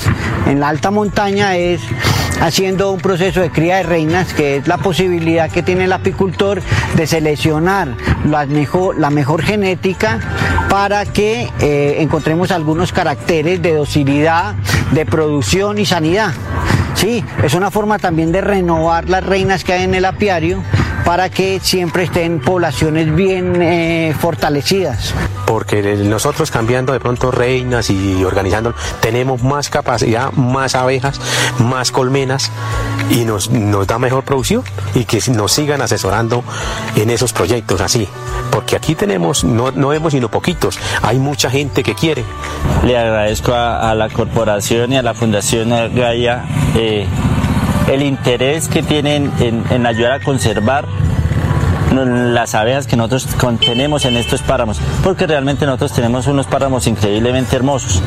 en 0.48 0.60
la 0.60 0.70
alta 0.70 0.92
montaña, 0.92 1.56
es 1.56 1.82
haciendo 2.42 2.92
un 2.92 3.00
proceso 3.00 3.42
de 3.42 3.50
cría 3.52 3.78
de 3.78 3.84
reinas, 3.84 4.34
que 4.34 4.58
es 4.58 4.68
la 4.68 4.78
posibilidad 4.78 5.50
que 5.50 5.64
tiene 5.64 5.86
el 5.86 5.94
apicultor 5.94 6.62
de 6.96 7.08
seleccionar 7.08 7.90
la 8.26 8.46
mejor, 8.46 8.98
la 8.98 9.10
mejor 9.10 9.44
genética 9.44 10.20
para 10.70 11.06
que 11.06 11.50
eh, 11.60 11.98
encontremos 12.00 12.52
algunos 12.52 12.92
caracteres 12.92 13.62
de 13.62 13.74
docilidad, 13.74 14.56
de 14.92 15.06
producción 15.06 15.78
y 15.78 15.86
sanidad. 15.86 16.34
Sí, 16.96 17.24
es 17.44 17.54
una 17.54 17.70
forma 17.70 18.00
también 18.00 18.32
de 18.32 18.42
renovar 18.42 19.08
las 19.08 19.24
reinas 19.24 19.64
que 19.64 19.74
hay 19.74 19.84
en 19.84 19.94
el 19.94 20.06
apiario 20.06 20.64
para 21.08 21.30
que 21.30 21.62
siempre 21.62 22.04
estén 22.04 22.42
poblaciones 22.42 23.16
bien 23.16 23.62
eh, 23.62 24.14
fortalecidas. 24.20 25.14
Porque 25.46 25.82
nosotros 25.82 26.52
cambiando 26.52 26.92
de 26.92 27.00
pronto 27.00 27.32
reinas 27.32 27.90
y 27.90 28.26
organizando, 28.26 28.76
tenemos 29.00 29.42
más 29.42 29.70
capacidad, 29.70 30.34
más 30.34 30.76
abejas, 30.76 31.22
más 31.60 31.94
colmenas 31.94 32.52
y 33.10 33.24
nos, 33.24 33.50
nos 33.50 33.88
da 33.88 34.00
mejor 34.00 34.26
producción 34.26 34.64
y 34.96 35.06
que 35.06 35.22
nos 35.32 35.54
sigan 35.54 35.82
asesorando 35.82 36.44
en 36.98 37.10
esos 37.10 37.32
proyectos 37.32 37.80
así. 37.80 38.06
Porque 38.52 38.76
aquí 38.76 38.94
tenemos, 38.94 39.46
no, 39.46 39.72
no 39.72 39.88
vemos 39.88 40.12
sino 40.12 40.28
poquitos, 40.30 40.78
hay 41.04 41.20
mucha 41.20 41.50
gente 41.50 41.84
que 41.84 41.96
quiere. 41.96 42.26
Le 42.84 42.98
agradezco 42.98 43.54
a, 43.54 43.96
la 43.96 44.10
corporación 44.10 44.92
y 44.92 44.98
a 44.98 45.04
la 45.04 45.14
Fundación 45.14 45.70
Gaia. 45.96 46.44
Eh, 46.76 47.08
el 47.88 48.02
interés 48.02 48.68
que 48.68 48.84
tienen 48.84 49.32
en, 49.40 49.86
ayudar 49.86 50.12
a 50.12 50.20
conservar 50.20 50.86
las 51.94 52.54
abejas 52.54 52.86
que 52.86 52.98
nosotros 52.98 53.28
contenemos 53.36 54.06
en 54.06 54.18
estos 54.18 54.42
páramos, 54.42 54.80
porque 55.04 55.26
realmente 55.26 55.66
nosotros 55.66 55.94
tenemos 55.94 56.28
unos 56.28 56.46
páramos 56.46 56.86
increíblemente 56.86 57.56
hermosos. 57.56 58.04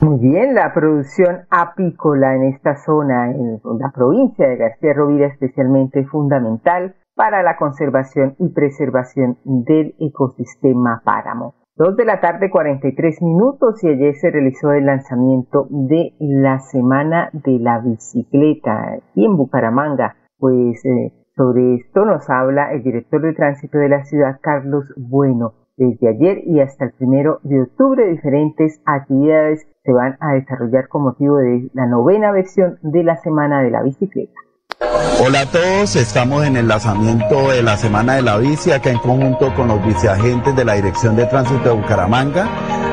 Muy 0.00 0.18
bien, 0.20 0.54
la 0.54 0.72
producción 0.74 1.46
apícola 1.50 2.36
en 2.36 2.44
esta 2.54 2.76
zona, 2.84 3.30
en 3.30 3.60
la 3.80 3.90
provincia 3.92 4.46
de 4.46 4.56
García 4.56 4.92
Rovira, 4.92 5.26
especialmente 5.28 6.04
fundamental 6.04 6.94
para 7.14 7.42
la 7.42 7.56
conservación 7.56 8.36
y 8.38 8.48
preservación 8.52 9.38
del 9.44 9.94
ecosistema 9.98 11.02
páramo. 11.04 11.54
Dos 11.76 11.96
de 11.96 12.04
la 12.04 12.20
tarde 12.20 12.50
43 12.50 13.20
minutos 13.22 13.82
y 13.82 13.88
ayer 13.88 14.14
se 14.14 14.30
realizó 14.30 14.72
el 14.72 14.86
lanzamiento 14.86 15.66
de 15.70 16.12
la 16.20 16.60
Semana 16.60 17.30
de 17.32 17.58
la 17.58 17.80
Bicicleta 17.80 18.92
aquí 18.92 19.24
en 19.24 19.36
Bucaramanga. 19.36 20.14
Pues 20.38 20.84
eh, 20.84 21.12
sobre 21.34 21.74
esto 21.74 22.04
nos 22.04 22.30
habla 22.30 22.72
el 22.72 22.84
director 22.84 23.22
de 23.22 23.32
tránsito 23.32 23.78
de 23.78 23.88
la 23.88 24.04
ciudad, 24.04 24.38
Carlos 24.40 24.84
Bueno. 24.96 25.54
Desde 25.76 26.08
ayer 26.08 26.42
y 26.46 26.60
hasta 26.60 26.84
el 26.84 26.92
primero 26.92 27.40
de 27.42 27.62
octubre 27.62 28.08
diferentes 28.08 28.80
actividades 28.86 29.66
se 29.82 29.92
van 29.92 30.16
a 30.20 30.34
desarrollar 30.34 30.86
con 30.86 31.02
motivo 31.02 31.38
de 31.38 31.70
la 31.74 31.86
novena 31.86 32.30
versión 32.30 32.78
de 32.82 33.02
la 33.02 33.16
Semana 33.16 33.60
de 33.62 33.72
la 33.72 33.82
Bicicleta. 33.82 34.38
Hola 34.80 35.40
a 35.40 35.46
todos, 35.46 35.96
estamos 35.96 36.44
en 36.44 36.56
el 36.56 36.68
lanzamiento 36.68 37.50
de 37.50 37.62
la 37.62 37.76
Semana 37.76 38.14
de 38.14 38.22
la 38.22 38.36
Bici 38.36 38.72
acá 38.72 38.90
en 38.90 38.98
conjunto 38.98 39.54
con 39.54 39.68
los 39.68 39.84
viceagentes 39.84 40.54
de 40.56 40.64
la 40.64 40.74
Dirección 40.74 41.16
de 41.16 41.26
Tránsito 41.26 41.70
de 41.70 41.74
Bucaramanga. 41.74 42.48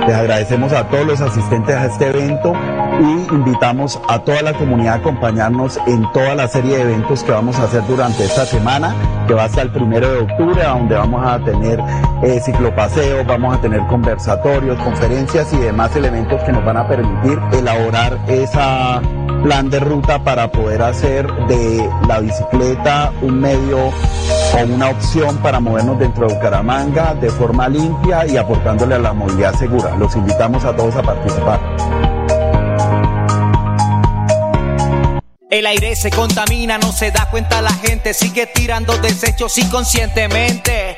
Les 0.08 0.16
agradecemos 0.16 0.72
a 0.74 0.88
todos 0.88 1.06
los 1.06 1.22
asistentes 1.22 1.76
a 1.76 1.86
este 1.86 2.08
evento 2.08 2.54
y 3.00 3.34
invitamos 3.34 4.00
a 4.08 4.20
toda 4.20 4.42
la 4.42 4.54
comunidad 4.54 4.94
a 4.94 4.98
acompañarnos 4.98 5.80
en 5.88 6.10
toda 6.12 6.36
la 6.36 6.48
serie 6.48 6.78
de 6.78 6.82
eventos 6.84 7.24
que 7.24 7.32
vamos 7.32 7.60
a 7.60 7.64
hacer 7.64 7.86
durante 7.88 8.24
esta 8.24 8.46
semana, 8.46 8.96
que 9.28 9.34
va 9.34 9.46
hasta 9.46 9.62
el 9.62 9.72
primero 9.72 10.12
de 10.12 10.20
octubre, 10.20 10.64
donde 10.64 10.96
vamos 10.96 11.26
a 11.26 11.40
tener 11.44 11.80
eh, 12.24 12.40
ciclopaseos, 12.44 13.26
vamos 13.26 13.58
a 13.58 13.62
tener 13.62 13.82
conversatorios, 13.88 14.78
conferencias 14.80 15.52
y 15.54 15.58
demás 15.58 15.96
elementos 15.96 16.42
que 16.44 16.52
nos 16.52 16.64
van 16.66 16.78
a 16.78 16.88
permitir 16.88 17.40
elaborar 17.52 18.18
esa 18.28 19.02
plan 19.42 19.70
de 19.70 19.80
ruta 19.80 20.24
para 20.24 20.52
poder 20.52 20.82
hacer 20.82 21.32
de 21.48 21.90
la 22.08 22.20
bicicleta 22.20 23.12
un 23.22 23.40
medio 23.40 23.88
o 23.88 24.64
una 24.68 24.90
opción 24.90 25.38
para 25.38 25.60
movernos 25.60 26.00
dentro 26.00 26.28
de 26.28 26.36
Bucaramanga 26.36 27.16
de 27.16 27.30
forma 27.30 27.68
limpia 27.68 28.26
y 28.28 28.38
aportándole 28.38 28.96
a 28.96 29.00
la 29.00 29.14
movilidad 29.14 29.54
segura. 29.56 29.96
Los 29.98 30.16
invitamos 30.16 30.64
a 30.66 30.76
todos 30.76 30.96
a 30.96 31.02
participar. 31.02 31.60
El 35.50 35.66
aire 35.66 35.96
se 35.96 36.10
contamina, 36.12 36.78
no 36.78 36.92
se 36.94 37.12
da 37.12 37.30
cuenta 37.30 37.62
la 37.62 37.74
gente, 37.74 38.14
sigue 38.14 38.46
tirando 38.48 38.98
desechos 39.00 39.58
inconscientemente. 39.58 40.98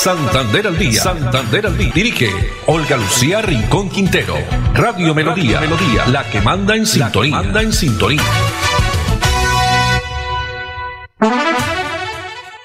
Santander 0.00 0.66
al 0.66 0.78
día. 0.78 0.92
Santander 0.92 1.66
al 1.66 1.76
día. 1.76 1.92
Dirige 1.94 2.32
Olga 2.66 2.96
Lucía 2.96 3.42
Rincón 3.42 3.90
Quintero. 3.90 4.32
Radio 4.72 5.14
Melodía. 5.14 5.60
Melodía. 5.60 6.08
La 6.10 6.24
que 6.24 6.40
manda 6.40 6.74
en 6.74 6.86
sintonía. 6.86 7.36
Manda 7.36 7.60
en 7.60 7.70
sintonía. 7.70 8.22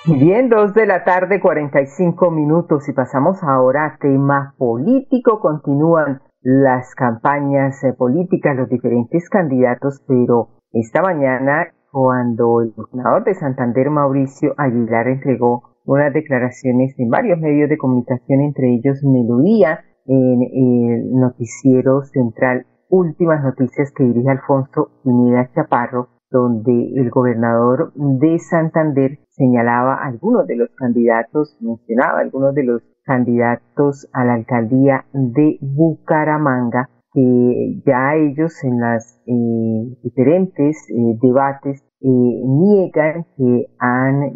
Bien, 0.06 0.48
dos 0.48 0.74
de 0.74 0.86
la 0.86 1.04
tarde, 1.04 1.42
45 1.42 2.32
minutos 2.32 2.88
y 2.88 2.94
pasamos 2.94 3.44
ahora 3.44 3.84
a 3.86 3.98
tema 3.98 4.56
político. 4.58 5.42
Continúan 5.42 6.22
las 6.39 6.96
campañas 6.96 7.84
eh, 7.84 7.92
políticas, 7.92 8.56
los 8.56 8.70
diferentes 8.70 9.27
candidatos, 9.27 10.01
pero 10.08 10.51
esta 10.72 11.01
mañana 11.01 11.68
cuando 11.92 12.62
el 12.62 12.72
gobernador 12.72 13.25
de 13.25 13.36
Santander, 13.36 13.89
Mauricio 13.89 14.54
Aguilar, 14.58 15.10
entregó 15.10 15.75
unas 15.86 16.13
declaraciones 16.13 16.98
en 16.98 17.10
varios 17.10 17.39
medios 17.39 17.70
de 17.70 17.77
comunicación, 17.77 18.42
entre 18.42 18.74
ellos 18.74 19.04
Melodía, 19.04 19.84
en 20.06 20.42
el 20.42 21.13
noticiero 21.13 22.04
central 22.04 22.65
Últimas 22.89 23.44
Noticias 23.44 23.92
que 23.92 24.04
dirige 24.04 24.30
Alfonso 24.30 24.92
Pineda 25.04 25.50
Chaparro, 25.54 26.10
donde 26.30 26.94
el 26.96 27.10
gobernador 27.10 27.92
de 27.96 28.38
Santander 28.39 29.20
señalaba 29.30 29.96
algunos 29.96 30.46
de 30.48 30.56
los 30.56 30.70
candidatos, 30.75 31.58
mencionaba 31.60 32.20
algunos 32.20 32.54
de 32.54 32.63
los 32.63 32.82
candidatos 33.04 34.08
a 34.13 34.25
la 34.25 34.34
alcaldía 34.34 35.06
de 35.13 35.58
Bucaramanga, 35.62 36.89
que 37.15 37.81
ya 37.86 38.15
ellos 38.15 38.62
en 38.65 38.81
las 38.81 39.22
eh, 39.25 39.98
diferentes 40.03 40.86
eh, 40.89 41.17
debates 41.22 41.81
eh, 42.01 42.07
niegan 42.07 43.25
que 43.38 43.67
han 43.79 44.34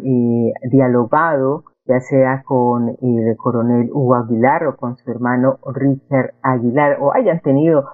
dialogado 0.70 1.64
ya 1.86 2.00
sea 2.00 2.42
con 2.42 2.88
el 2.88 3.36
coronel 3.36 3.90
Hugo 3.92 4.14
Aguilar 4.14 4.66
o 4.66 4.76
con 4.76 4.96
su 4.96 5.10
hermano 5.10 5.58
Richard 5.74 6.32
Aguilar 6.42 6.96
o 7.00 7.12
hayan 7.12 7.40
tenido 7.40 7.84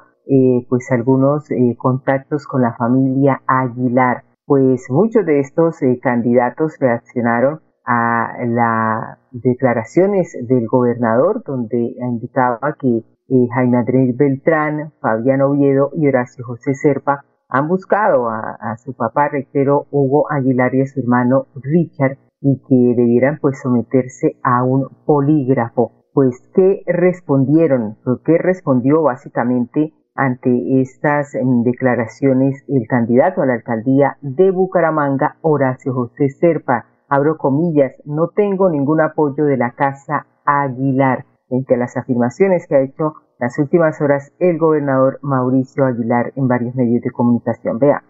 pues 0.68 0.90
algunos 0.90 1.48
contactos 1.78 2.46
con 2.46 2.60
la 2.60 2.74
familia 2.74 3.42
Aguilar. 3.46 4.24
Pues 4.44 4.86
muchos 4.90 5.24
de 5.24 5.40
estos 5.40 5.78
candidatos 6.02 6.76
reaccionaron 6.80 7.60
a 7.86 8.32
las 8.44 9.18
declaraciones 9.30 10.36
del 10.46 10.66
gobernador 10.66 11.42
donde 11.44 11.94
indicaba 11.98 12.76
que 12.78 13.02
Jaime 13.28 13.78
Andrés 13.78 14.16
Beltrán, 14.16 14.92
Fabián 15.00 15.40
Oviedo 15.42 15.90
y 15.94 16.06
Horacio 16.06 16.44
José 16.44 16.74
Serpa 16.74 17.24
han 17.48 17.68
buscado 17.68 18.28
a, 18.28 18.76
su 18.76 18.94
papá, 18.94 19.28
reitero, 19.28 19.86
Hugo 19.90 20.30
Aguilar 20.30 20.74
y 20.74 20.82
a 20.82 20.86
su 20.86 21.00
hermano 21.00 21.46
Richard 21.54 22.18
y 22.40 22.58
que 22.68 23.00
debieran 23.00 23.38
pues 23.40 23.60
someterse 23.60 24.36
a 24.42 24.62
un 24.62 24.88
polígrafo. 25.04 25.92
Pues, 26.12 26.36
¿qué 26.54 26.82
respondieron? 26.86 27.96
¿Qué 28.24 28.38
respondió 28.38 29.02
básicamente 29.02 29.92
ante 30.14 30.80
estas 30.80 31.34
em, 31.34 31.62
declaraciones 31.62 32.64
el 32.68 32.86
candidato 32.88 33.42
a 33.42 33.46
la 33.46 33.54
alcaldía 33.54 34.16
de 34.22 34.50
Bucaramanga, 34.50 35.36
Horacio 35.42 35.92
José 35.94 36.30
Serpa? 36.30 36.86
Abro 37.08 37.36
comillas, 37.36 37.92
no 38.04 38.28
tengo 38.28 38.70
ningún 38.70 39.00
apoyo 39.00 39.44
de 39.44 39.56
la 39.56 39.72
Casa 39.72 40.26
Aguilar 40.44 41.24
entre 41.50 41.76
las 41.76 41.96
afirmaciones 41.96 42.66
que 42.68 42.76
ha 42.76 42.82
hecho 42.82 43.14
las 43.38 43.58
últimas 43.58 44.00
horas 44.00 44.32
el 44.38 44.58
gobernador 44.58 45.18
Mauricio 45.22 45.84
Aguilar 45.84 46.32
en 46.36 46.48
varios 46.48 46.74
medios 46.74 47.02
de 47.02 47.10
comunicación. 47.10 47.78
Vea. 47.78 48.02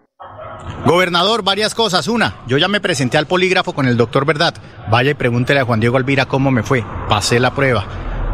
Gobernador, 0.85 1.43
varias 1.43 1.75
cosas. 1.75 2.07
Una, 2.07 2.35
yo 2.47 2.57
ya 2.57 2.67
me 2.67 2.79
presenté 2.81 3.17
al 3.17 3.27
polígrafo 3.27 3.73
con 3.73 3.87
el 3.87 3.97
doctor 3.97 4.25
Verdad. 4.25 4.55
Vaya 4.89 5.11
y 5.11 5.15
pregúntele 5.15 5.59
a 5.59 5.65
Juan 5.65 5.79
Diego 5.79 5.97
Alvira 5.97 6.25
cómo 6.25 6.49
me 6.49 6.63
fue. 6.63 6.83
Pasé 7.09 7.39
la 7.39 7.53
prueba. 7.53 7.85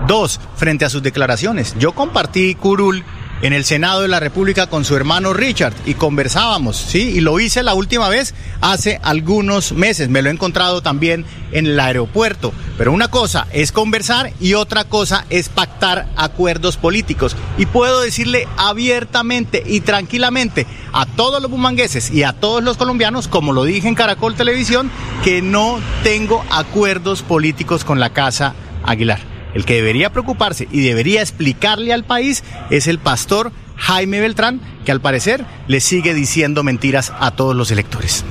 Dos, 0.07 0.39
frente 0.55 0.86
a 0.86 0.89
sus 0.89 1.01
declaraciones, 1.01 1.75
yo 1.75 1.93
compartí 1.93 2.55
curul 2.55 3.03
en 3.43 3.51
el 3.51 3.65
Senado 3.65 4.01
de 4.01 4.07
la 4.07 4.21
República 4.21 4.67
con 4.67 4.85
su 4.85 4.95
hermano 4.95 5.33
Richard 5.33 5.73
y 5.85 5.95
conversábamos, 5.95 6.77
¿sí? 6.77 7.09
Y 7.09 7.19
lo 7.19 7.41
hice 7.41 7.62
la 7.62 7.73
última 7.73 8.07
vez 8.07 8.33
hace 8.62 9.01
algunos 9.03 9.73
meses. 9.73 10.07
Me 10.07 10.21
lo 10.21 10.29
he 10.29 10.31
encontrado 10.31 10.81
también 10.81 11.25
en 11.51 11.65
el 11.65 11.77
aeropuerto. 11.77 12.53
Pero 12.77 12.93
una 12.93 13.09
cosa 13.09 13.45
es 13.51 13.73
conversar 13.73 14.31
y 14.39 14.53
otra 14.53 14.85
cosa 14.85 15.25
es 15.29 15.50
pactar 15.50 16.07
acuerdos 16.15 16.77
políticos. 16.77 17.35
Y 17.57 17.65
puedo 17.65 18.00
decirle 18.00 18.47
abiertamente 18.55 19.62
y 19.65 19.81
tranquilamente 19.81 20.65
a 20.93 21.05
todos 21.05 21.41
los 21.41 21.51
bumangueses 21.51 22.12
y 22.12 22.23
a 22.23 22.31
todos 22.31 22.63
los 22.63 22.77
colombianos, 22.77 23.27
como 23.27 23.51
lo 23.51 23.65
dije 23.65 23.89
en 23.89 23.95
Caracol 23.95 24.35
Televisión, 24.35 24.89
que 25.21 25.41
no 25.41 25.81
tengo 26.01 26.45
acuerdos 26.50 27.23
políticos 27.23 27.83
con 27.83 28.00
la 28.00 28.12
Casa 28.12 28.56
Aguilar. 28.86 29.33
El 29.54 29.66
que 29.66 29.76
debería 29.76 30.10
preocuparse 30.10 30.68
y 30.72 30.88
debería 30.88 31.22
explicarle 31.22 31.94
al 31.94 32.04
país 32.04 32.44
es 32.70 32.88
el 32.88 33.00
pastor 33.00 33.52
Jaime 33.76 34.20
Beltrán, 34.20 34.60
que 34.86 34.92
al 34.92 35.02
parecer 35.02 35.46
le 35.68 35.80
sigue 35.80 36.13
diciendo 36.13 36.63
mentiras 36.63 37.13
a 37.20 37.36
todos 37.36 37.56
los 37.56 37.72
electores. 37.72 38.26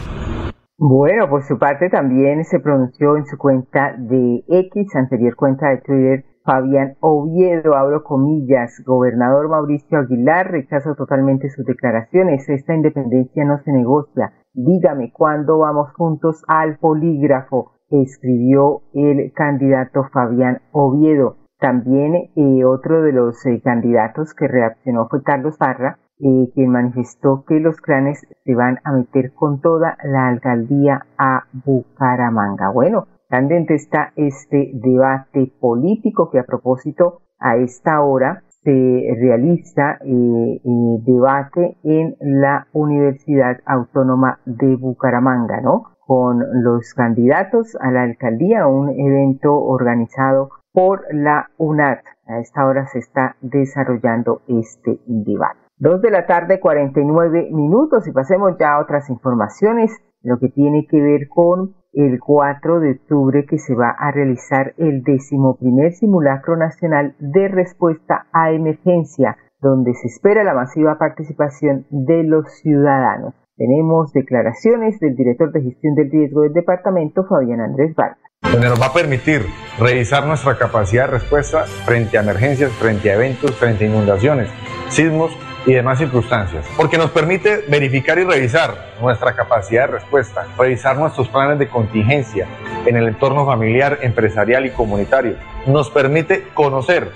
Bueno, 0.79 1.29
por 1.29 1.45
su 1.45 1.59
parte 1.59 1.89
también 1.91 2.45
se 2.45 2.59
pronunció 2.59 3.17
en 3.17 3.25
su 3.27 3.39
cuenta 3.39 3.95
de 3.97 4.43
X, 4.49 4.97
anterior 4.97 5.37
cuenta 5.37 5.69
de 5.69 5.77
Twitter, 5.79 6.25
Fabián 6.45 6.97
Oviedo, 6.99 7.77
abro 7.77 8.03
comillas, 8.03 8.83
gobernador 8.85 9.49
Mauricio 9.49 10.01
Aguilar, 10.01 10.51
rechazo 10.51 10.97
totalmente 10.97 11.49
sus 11.51 11.65
declaraciones, 11.65 12.49
esta 12.49 12.75
independencia 12.75 13.45
no 13.45 13.63
se 13.65 13.71
negocia. 13.71 14.33
Dígame 14.55 15.13
cuándo 15.13 15.59
vamos 15.59 15.93
juntos 15.95 16.43
al 16.49 16.79
polígrafo 16.79 17.75
escribió 17.93 18.83
el 18.95 19.33
candidato 19.33 20.05
Fabián 20.13 20.63
Oviedo. 20.73 21.37
También 21.59 22.31
eh, 22.35 22.65
otro 22.65 23.03
de 23.03 23.13
los 23.13 23.45
eh, 23.47 23.61
candidatos 23.63 24.35
que 24.35 24.49
reaccionó 24.49 25.09
fue 25.09 25.23
Carlos 25.23 25.57
Parra, 25.59 25.99
eh, 26.19 26.51
quien 26.55 26.71
manifestó 26.71 27.45
que 27.47 27.61
los 27.61 27.81
clanes 27.81 28.27
se 28.45 28.55
van 28.55 28.79
a 28.85 28.93
meter 28.93 29.33
con 29.35 29.61
toda 29.61 29.97
la 30.03 30.29
alcaldía 30.29 31.07
a 31.19 31.45
Bucaramanga. 31.53 32.71
Bueno, 32.71 33.07
candente 33.29 33.75
está 33.75 34.13
este 34.17 34.73
debate 34.75 35.53
político 35.61 36.31
que 36.31 36.39
a 36.39 36.45
propósito 36.45 37.23
a 37.39 37.57
esta 37.57 38.01
hora 38.01 38.43
se 38.65 39.17
realiza 39.21 39.99
debate 40.05 41.77
en 41.83 42.17
la 42.21 42.69
Universidad 42.73 43.59
Autónoma 43.67 44.39
de 44.47 44.77
Bucaramanga, 44.77 45.61
¿no? 45.61 45.92
Con 46.13 46.63
los 46.63 46.93
candidatos 46.93 47.75
a 47.81 47.91
la 47.91 48.03
alcaldía, 48.03 48.67
un 48.67 48.91
evento 48.91 49.55
organizado 49.55 50.51
por 50.71 51.07
la 51.11 51.49
UNAD. 51.57 52.01
A 52.27 52.39
esta 52.39 52.67
hora 52.67 52.87
se 52.89 52.99
está 52.99 53.37
desarrollando 53.41 54.43
este 54.47 55.01
debate. 55.07 55.59
Dos 55.79 56.03
de 56.03 56.11
la 56.11 56.27
tarde, 56.27 56.61
49 56.61 57.49
minutos 57.53 58.07
y 58.07 58.13
pasemos 58.13 58.59
ya 58.59 58.75
a 58.75 58.83
otras 58.83 59.09
informaciones, 59.09 59.91
lo 60.23 60.39
que 60.39 60.51
tiene 60.51 60.87
que 60.87 61.01
ver 61.01 61.29
con 61.31 61.77
el 61.95 62.21
4 62.21 62.81
de 62.81 62.91
octubre 62.91 63.47
que 63.47 63.57
se 63.57 63.75
va 63.75 63.89
a 63.99 64.11
realizar 64.11 64.75
el 64.77 65.03
decimoprimer 65.05 65.93
simulacro 65.93 66.59
nacional 66.59 67.15
de 67.21 67.49
respuesta 67.49 68.27
a 68.35 68.51
emergencia, 68.51 69.39
donde 69.63 69.95
se 69.95 70.09
espera 70.09 70.45
la 70.45 70.53
masiva 70.53 70.99
participación 70.99 71.87
de 71.89 72.23
los 72.23 72.53
ciudadanos. 72.61 73.33
Tenemos 73.57 74.13
declaraciones 74.13 74.99
del 74.99 75.15
director 75.15 75.53
de 75.53 75.61
gestión 75.63 75.95
del 75.95 76.11
riesgo 76.11 76.43
del 76.43 76.55
departamento, 76.55 77.25
Fabián 77.29 77.61
Andrés 77.61 77.95
Vargas. 77.95 78.19
Nos 78.43 78.81
va 78.81 78.87
a 78.87 78.93
permitir 78.93 79.43
revisar 79.79 80.27
nuestra 80.27 80.57
capacidad 80.57 81.05
de 81.05 81.13
respuesta 81.13 81.65
frente 81.85 82.17
a 82.17 82.23
emergencias, 82.23 82.73
frente 82.73 83.11
a 83.11 83.15
eventos, 83.15 83.55
frente 83.57 83.85
a 83.85 83.89
inundaciones, 83.89 84.49
sismos 84.89 85.37
y 85.67 85.75
demás 85.75 85.99
circunstancias. 85.99 86.67
Porque 86.77 86.97
nos 86.97 87.11
permite 87.11 87.59
verificar 87.69 88.19
y 88.19 88.25
revisar 88.25 88.75
nuestra 89.01 89.35
capacidad 89.37 89.87
de 89.87 89.99
respuesta, 89.99 90.47
revisar 90.59 90.97
nuestros 90.97 91.29
planes 91.29 91.59
de 91.59 91.69
contingencia 91.69 92.49
en 92.87 92.97
el 92.97 93.07
entorno 93.07 93.45
familiar, 93.45 93.99
empresarial 94.01 94.65
y 94.65 94.71
comunitario. 94.71 95.37
Nos 95.67 95.91
permite 95.91 96.45
conocer 96.55 97.11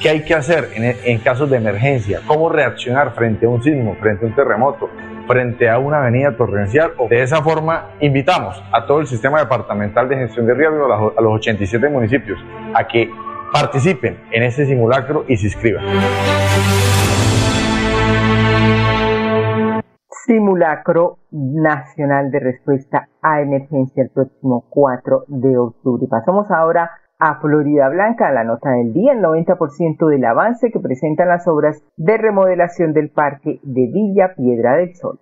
qué 0.00 0.10
hay 0.10 0.24
que 0.24 0.34
hacer 0.34 0.70
en, 0.74 1.18
casos 1.18 1.50
de 1.50 1.56
emergencia, 1.56 2.20
cómo 2.26 2.48
reaccionar 2.48 3.14
frente 3.14 3.46
a 3.46 3.48
un 3.48 3.62
sismo, 3.62 3.96
frente 4.00 4.24
a 4.24 4.28
un 4.28 4.34
terremoto, 4.34 4.88
frente 5.26 5.68
a 5.68 5.78
una 5.78 5.98
avenida 5.98 6.36
torrencial. 6.36 6.92
De 7.08 7.22
esa 7.22 7.42
forma, 7.42 7.90
invitamos 8.00 8.62
a 8.72 8.86
todo 8.86 9.00
el 9.00 9.06
sistema 9.06 9.40
departamental 9.40 10.08
de 10.08 10.16
gestión 10.16 10.46
de 10.46 10.54
riesgo, 10.54 11.12
a 11.16 11.20
los 11.20 11.32
87 11.32 11.88
municipios, 11.88 12.38
a 12.74 12.86
que 12.86 13.10
participen 13.52 14.18
en 14.30 14.42
este 14.42 14.66
simulacro 14.66 15.24
y 15.26 15.36
se 15.36 15.46
inscriban. 15.46 15.84
Simulacro 20.26 21.18
Nacional 21.30 22.30
de 22.30 22.40
Respuesta 22.40 23.08
a 23.22 23.40
Emergencia 23.40 24.02
el 24.02 24.10
próximo 24.10 24.66
4 24.68 25.24
de 25.26 25.56
octubre. 25.56 26.06
Pasamos 26.08 26.50
ahora 26.50 26.90
a 27.18 27.40
Florida 27.40 27.88
Blanca, 27.88 28.30
la 28.30 28.44
nota 28.44 28.70
del 28.70 28.92
día, 28.92 29.12
el 29.12 29.20
90% 29.20 30.08
del 30.08 30.24
avance 30.24 30.70
que 30.70 30.78
presentan 30.78 31.28
las 31.28 31.48
obras 31.48 31.82
de 31.96 32.16
remodelación 32.16 32.92
del 32.92 33.10
parque 33.10 33.58
de 33.62 33.86
Villa 33.92 34.34
Piedra 34.36 34.76
del 34.76 34.94
Sol. 34.94 35.18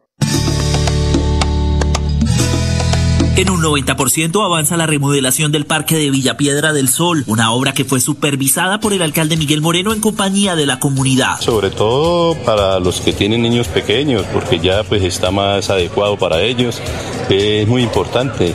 En 3.37 3.51
un 3.51 3.61
90% 3.61 4.43
avanza 4.43 4.79
la 4.79 4.87
remodelación 4.87 5.53
del 5.53 5.67
Parque 5.67 5.95
de 5.99 6.11
Villa 6.11 6.39
Piedra 6.39 6.73
del 6.73 6.89
Sol, 6.89 7.23
una 7.27 7.53
obra 7.53 7.75
que 7.75 7.85
fue 7.85 8.01
supervisada 8.01 8.81
por 8.81 8.95
el 8.95 9.03
alcalde 9.03 9.37
Miguel 9.37 9.61
Moreno 9.61 9.93
en 9.93 10.01
compañía 10.01 10.57
de 10.57 10.65
la 10.65 10.81
comunidad. 10.81 11.39
Sobre 11.41 11.69
todo 11.69 12.35
para 12.47 12.81
los 12.81 13.03
que 13.03 13.13
tienen 13.13 13.43
niños 13.43 13.69
pequeños, 13.69 14.25
porque 14.33 14.59
ya 14.59 14.85
pues 14.85 15.03
está 15.03 15.31
más 15.31 15.69
adecuado 15.69 16.17
para 16.17 16.41
ellos. 16.41 16.81
Es 17.29 17.69
muy 17.69 17.83
importante 17.83 18.55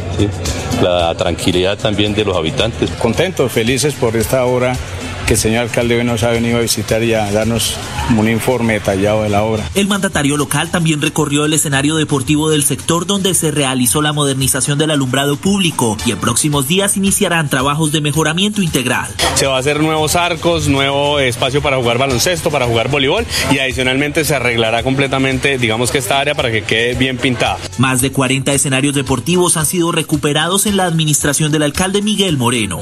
la 0.82 1.14
tranquilidad 1.14 1.78
también 1.78 2.16
de 2.16 2.26
los 2.26 2.36
habitantes. 2.36 2.90
Contentos, 2.90 3.52
felices 3.52 3.94
por 3.94 4.16
esta 4.16 4.46
obra 4.46 4.76
que 5.26 5.34
el 5.34 5.40
señor 5.40 5.64
alcalde 5.64 5.98
hoy 5.98 6.04
nos 6.04 6.24
ha 6.24 6.30
venido 6.30 6.58
a 6.58 6.62
visitar 6.62 7.04
y 7.04 7.14
a 7.14 7.32
darnos 7.32 7.76
un 8.18 8.30
informe 8.30 8.74
detallado 8.74 9.24
de 9.24 9.30
la 9.30 9.44
obra. 9.44 9.70
El 9.76 9.88
mandatario 9.88 10.38
local 10.38 10.70
también 10.72 11.02
recorrió 11.02 11.46
el 11.46 11.54
escenario 11.54 11.96
deportivo 11.96 12.50
del 12.50 12.64
sector 12.64 13.06
donde 13.06 13.34
se 13.34 13.52
realizó 13.52 14.02
la 14.02 14.14
modernización 14.14 14.78
del 14.78 14.92
alumbrado 14.92 15.38
público 15.38 15.98
y 16.06 16.12
en 16.12 16.18
próximos 16.20 16.68
días 16.68 16.98
iniciarán 16.98 17.50
trabajos 17.50 17.92
de 17.92 18.02
mejoramiento 18.02 18.62
integral. 18.62 19.10
Se 19.36 19.48
va 19.48 19.58
a 19.58 19.60
hacer 19.60 19.80
nuevos 19.82 20.16
arcos, 20.16 20.68
nuevo 20.68 21.20
espacio 21.20 21.62
para 21.62 21.78
jugar 21.78 21.98
baloncesto, 21.98 22.52
para 22.52 22.66
jugar 22.66 22.90
voleibol 22.90 23.26
y 23.52 23.60
adicionalmente 23.60 24.26
se 24.26 24.36
arreglará 24.36 24.84
completamente, 24.84 25.58
digamos 25.58 25.92
que 25.92 26.00
esta 26.00 26.20
área 26.20 26.36
para 26.36 26.52
que 26.52 26.64
quede 26.64 26.96
bien 26.96 27.18
pintada. 27.18 27.58
Más 27.78 28.02
de 28.02 28.12
40 28.12 28.54
escenarios 28.54 28.96
deportivos 28.96 29.58
han 29.58 29.66
sido 29.66 29.92
recuperados 29.92 30.66
en 30.66 30.78
la 30.78 30.86
administración 30.86 31.52
del 31.52 31.64
alcalde 31.64 32.02
Miguel 32.02 32.38
Moreno. 32.38 32.80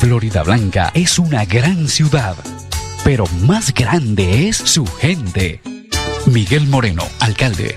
Florida 0.00 0.42
Blanca 0.42 0.90
es 0.94 1.18
una 1.18 1.44
gran 1.44 1.86
ciudad, 1.90 2.36
pero 3.04 3.26
más 3.42 3.74
grande 3.74 4.48
es 4.48 4.56
su 4.56 4.86
gente. 4.86 5.60
Miguel 6.26 6.66
Moreno, 6.68 7.02
alcalde. 7.18 7.76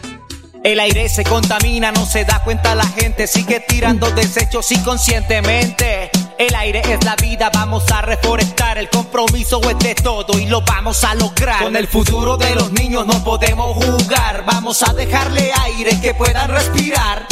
El 0.63 0.79
aire 0.79 1.09
se 1.09 1.23
contamina, 1.23 1.91
no 1.91 2.05
se 2.05 2.23
da 2.23 2.41
cuenta 2.43 2.73
la 2.75 2.85
gente, 2.85 3.27
sigue 3.27 3.59
tirando 3.67 4.09
desechos 4.11 4.71
inconscientemente. 4.71 6.09
El 6.37 6.55
aire 6.55 6.81
es 6.87 7.03
la 7.03 7.15
vida, 7.17 7.49
vamos 7.53 7.83
a 7.91 8.01
reforestar, 8.01 8.77
el 8.77 8.89
compromiso 8.89 9.59
es 9.69 9.79
de 9.79 9.95
todo 9.95 10.39
y 10.39 10.45
lo 10.45 10.61
vamos 10.61 11.03
a 11.03 11.15
lograr. 11.15 11.63
Con 11.63 11.75
el 11.75 11.87
futuro 11.87 12.37
de 12.37 12.55
los 12.55 12.71
niños 12.71 13.05
no 13.05 13.23
podemos 13.23 13.75
jugar, 13.83 14.45
vamos 14.45 14.83
a 14.83 14.93
dejarle 14.93 15.51
aire 15.65 15.99
que 15.99 16.13
puedan 16.13 16.49
respirar. 16.49 17.27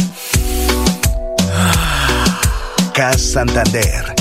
CAS 2.94 3.22
Santander 3.22 4.21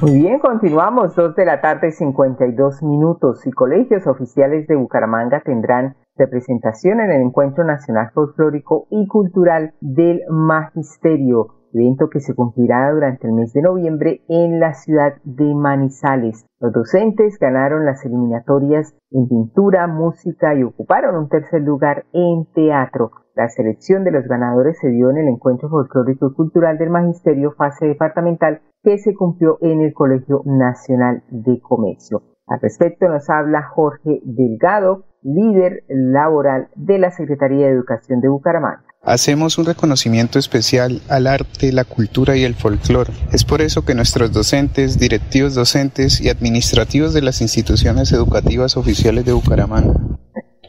Muy 0.00 0.12
bien, 0.12 0.38
continuamos. 0.38 1.16
Dos 1.16 1.34
de 1.34 1.44
la 1.44 1.60
tarde, 1.60 1.90
52 1.90 2.84
minutos. 2.84 3.44
Y 3.48 3.50
colegios 3.50 4.06
oficiales 4.06 4.68
de 4.68 4.76
Bucaramanga 4.76 5.40
tendrán 5.40 5.96
representación 6.16 7.00
en 7.00 7.10
el 7.10 7.22
Encuentro 7.22 7.64
Nacional 7.64 8.12
Folclórico 8.14 8.86
y 8.90 9.08
Cultural 9.08 9.74
del 9.80 10.22
Magisterio, 10.30 11.57
evento 11.72 12.08
que 12.10 12.20
se 12.20 12.34
cumplirá 12.34 12.90
durante 12.92 13.26
el 13.26 13.32
mes 13.32 13.52
de 13.52 13.62
noviembre 13.62 14.22
en 14.28 14.60
la 14.60 14.74
ciudad 14.74 15.14
de 15.24 15.54
Manizales. 15.54 16.46
Los 16.60 16.72
docentes 16.72 17.38
ganaron 17.38 17.84
las 17.84 18.04
eliminatorias 18.04 18.94
en 19.10 19.28
pintura, 19.28 19.86
música 19.86 20.54
y 20.54 20.64
ocuparon 20.64 21.16
un 21.16 21.28
tercer 21.28 21.62
lugar 21.62 22.04
en 22.12 22.46
teatro. 22.54 23.10
La 23.34 23.48
selección 23.48 24.04
de 24.04 24.10
los 24.10 24.26
ganadores 24.26 24.78
se 24.78 24.88
dio 24.88 25.10
en 25.10 25.18
el 25.18 25.28
Encuentro 25.28 25.68
Folclórico 25.68 26.28
y 26.28 26.34
Cultural 26.34 26.78
del 26.78 26.90
Magisterio 26.90 27.52
Fase 27.52 27.86
Departamental 27.86 28.60
que 28.82 28.98
se 28.98 29.14
cumplió 29.14 29.58
en 29.60 29.80
el 29.80 29.92
Colegio 29.92 30.42
Nacional 30.44 31.22
de 31.30 31.60
Comercio. 31.60 32.22
Al 32.48 32.60
respecto 32.60 33.08
nos 33.08 33.28
habla 33.28 33.62
Jorge 33.62 34.20
Delgado, 34.24 35.04
líder 35.22 35.84
laboral 35.88 36.68
de 36.76 36.98
la 36.98 37.10
Secretaría 37.10 37.66
de 37.66 37.72
Educación 37.72 38.20
de 38.20 38.28
Bucaramanga. 38.28 38.84
Hacemos 39.02 39.58
un 39.58 39.66
reconocimiento 39.66 40.38
especial 40.38 41.00
al 41.08 41.26
arte, 41.26 41.72
la 41.72 41.84
cultura 41.84 42.36
y 42.36 42.44
el 42.44 42.54
folclore. 42.54 43.12
Es 43.32 43.44
por 43.44 43.60
eso 43.60 43.84
que 43.84 43.94
nuestros 43.94 44.32
docentes, 44.32 44.98
directivos 44.98 45.54
docentes 45.54 46.20
y 46.20 46.30
administrativos 46.30 47.14
de 47.14 47.22
las 47.22 47.40
instituciones 47.40 48.12
educativas 48.12 48.76
oficiales 48.76 49.24
de 49.24 49.32
Bucaramanga 49.32 50.07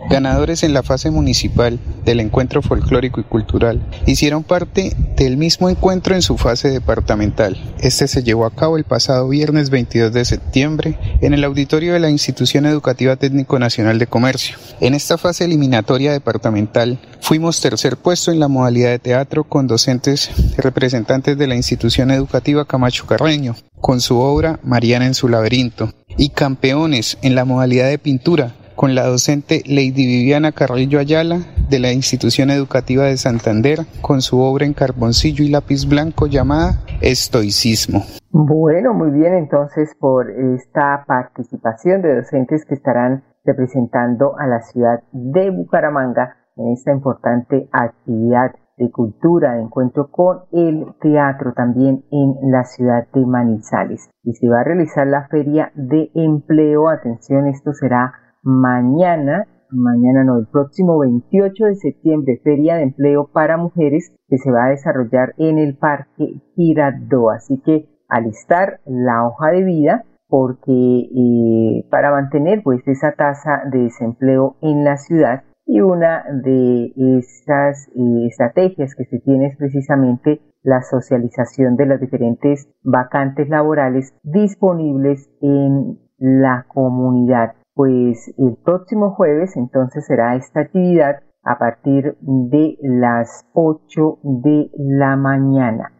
ganadores 0.09 0.63
en 0.63 0.73
la 0.73 0.83
fase 0.83 1.11
municipal 1.11 1.79
del 2.05 2.19
encuentro 2.19 2.61
folclórico 2.61 3.19
y 3.19 3.23
cultural, 3.23 3.81
hicieron 4.05 4.43
parte 4.43 4.95
del 5.15 5.37
mismo 5.37 5.69
encuentro 5.69 6.15
en 6.15 6.21
su 6.21 6.37
fase 6.37 6.69
departamental. 6.69 7.57
Este 7.79 8.07
se 8.07 8.23
llevó 8.23 8.45
a 8.45 8.55
cabo 8.55 8.77
el 8.77 8.85
pasado 8.85 9.27
viernes 9.27 9.69
22 9.69 10.13
de 10.13 10.25
septiembre 10.25 10.97
en 11.21 11.33
el 11.33 11.43
auditorio 11.43 11.93
de 11.93 11.99
la 11.99 12.09
Institución 12.09 12.65
Educativa 12.65 13.15
Técnico 13.15 13.59
Nacional 13.59 13.99
de 13.99 14.07
Comercio. 14.07 14.57
En 14.79 14.93
esta 14.93 15.17
fase 15.17 15.45
eliminatoria 15.45 16.11
departamental 16.11 16.99
fuimos 17.21 17.61
tercer 17.61 17.97
puesto 17.97 18.31
en 18.31 18.39
la 18.39 18.47
modalidad 18.47 18.91
de 18.91 18.99
teatro 18.99 19.43
con 19.43 19.67
docentes 19.67 20.31
representantes 20.57 21.37
de 21.37 21.47
la 21.47 21.55
institución 21.55 22.11
educativa 22.11 22.65
Camacho 22.65 23.05
Carreño, 23.05 23.55
con 23.81 24.01
su 24.01 24.19
obra 24.19 24.59
Mariana 24.63 25.05
en 25.05 25.13
su 25.13 25.27
laberinto, 25.27 25.93
y 26.17 26.29
campeones 26.29 27.17
en 27.21 27.35
la 27.35 27.45
modalidad 27.45 27.87
de 27.87 27.97
pintura 27.97 28.55
con 28.79 28.95
la 28.95 29.03
docente 29.03 29.61
Lady 29.65 30.07
Viviana 30.07 30.53
Carrillo 30.53 30.99
Ayala 30.99 31.39
de 31.69 31.79
la 31.79 31.91
Institución 31.91 32.49
Educativa 32.49 33.03
de 33.03 33.17
Santander 33.17 33.79
con 33.99 34.21
su 34.21 34.39
obra 34.39 34.65
en 34.65 34.71
carboncillo 34.71 35.43
y 35.43 35.49
lápiz 35.49 35.85
blanco 35.85 36.27
llamada 36.27 36.79
Estoicismo. 37.01 38.03
Bueno, 38.31 38.93
muy 38.93 39.11
bien 39.11 39.33
entonces 39.33 39.93
por 39.99 40.31
esta 40.31 41.03
participación 41.05 42.01
de 42.01 42.21
docentes 42.21 42.63
que 42.63 42.75
estarán 42.75 43.25
representando 43.43 44.39
a 44.39 44.47
la 44.47 44.61
ciudad 44.61 45.03
de 45.11 45.49
Bucaramanga 45.49 46.37
en 46.55 46.71
esta 46.71 46.93
importante 46.93 47.67
actividad 47.73 48.55
de 48.77 48.89
cultura, 48.91 49.55
de 49.55 49.63
encuentro 49.63 50.09
con 50.09 50.43
el 50.53 50.85
teatro 51.01 51.51
también 51.51 52.05
en 52.11 52.49
la 52.49 52.63
ciudad 52.63 53.09
de 53.13 53.25
Manizales. 53.25 54.09
Y 54.23 54.35
se 54.35 54.47
va 54.47 54.61
a 54.61 54.63
realizar 54.63 55.05
la 55.05 55.27
feria 55.27 55.73
de 55.75 56.11
empleo. 56.15 56.87
Atención, 56.87 57.47
esto 57.47 57.73
será 57.73 58.13
mañana, 58.43 59.47
mañana 59.69 60.23
no, 60.23 60.37
el 60.37 60.47
próximo 60.47 60.99
28 60.99 61.65
de 61.65 61.75
septiembre, 61.75 62.41
Feria 62.43 62.75
de 62.75 62.83
Empleo 62.83 63.29
para 63.31 63.57
Mujeres 63.57 64.13
que 64.27 64.37
se 64.37 64.51
va 64.51 64.65
a 64.65 64.69
desarrollar 64.69 65.33
en 65.37 65.57
el 65.59 65.77
Parque 65.77 66.41
Girardot. 66.55 67.31
Así 67.31 67.61
que 67.65 67.89
alistar 68.07 68.79
la 68.85 69.25
hoja 69.25 69.51
de 69.51 69.63
vida 69.63 70.05
porque 70.27 70.71
eh, 70.71 71.87
para 71.89 72.11
mantener 72.11 72.61
pues 72.63 72.87
esa 72.87 73.13
tasa 73.13 73.63
de 73.71 73.79
desempleo 73.79 74.57
en 74.61 74.83
la 74.83 74.97
ciudad 74.97 75.43
y 75.65 75.81
una 75.81 76.23
de 76.31 76.93
esas 76.95 77.87
eh, 77.89 78.27
estrategias 78.27 78.95
que 78.95 79.05
se 79.05 79.19
tiene 79.19 79.47
es 79.47 79.57
precisamente 79.57 80.41
la 80.61 80.81
socialización 80.81 81.75
de 81.77 81.85
las 81.85 81.99
diferentes 81.99 82.69
vacantes 82.83 83.49
laborales 83.49 84.13
disponibles 84.23 85.29
en 85.41 85.99
la 86.17 86.65
comunidad 86.67 87.53
pues 87.79 88.35
el 88.37 88.57
próximo 88.61 89.11
jueves 89.11 89.55
entonces 89.55 90.05
será 90.05 90.35
esta 90.35 90.59
actividad 90.59 91.23
a 91.45 91.57
partir 91.57 92.17
de 92.19 92.77
las 92.81 93.49
8 93.53 94.19
de 94.21 94.69
la 94.77 95.15
mañana. 95.15 95.93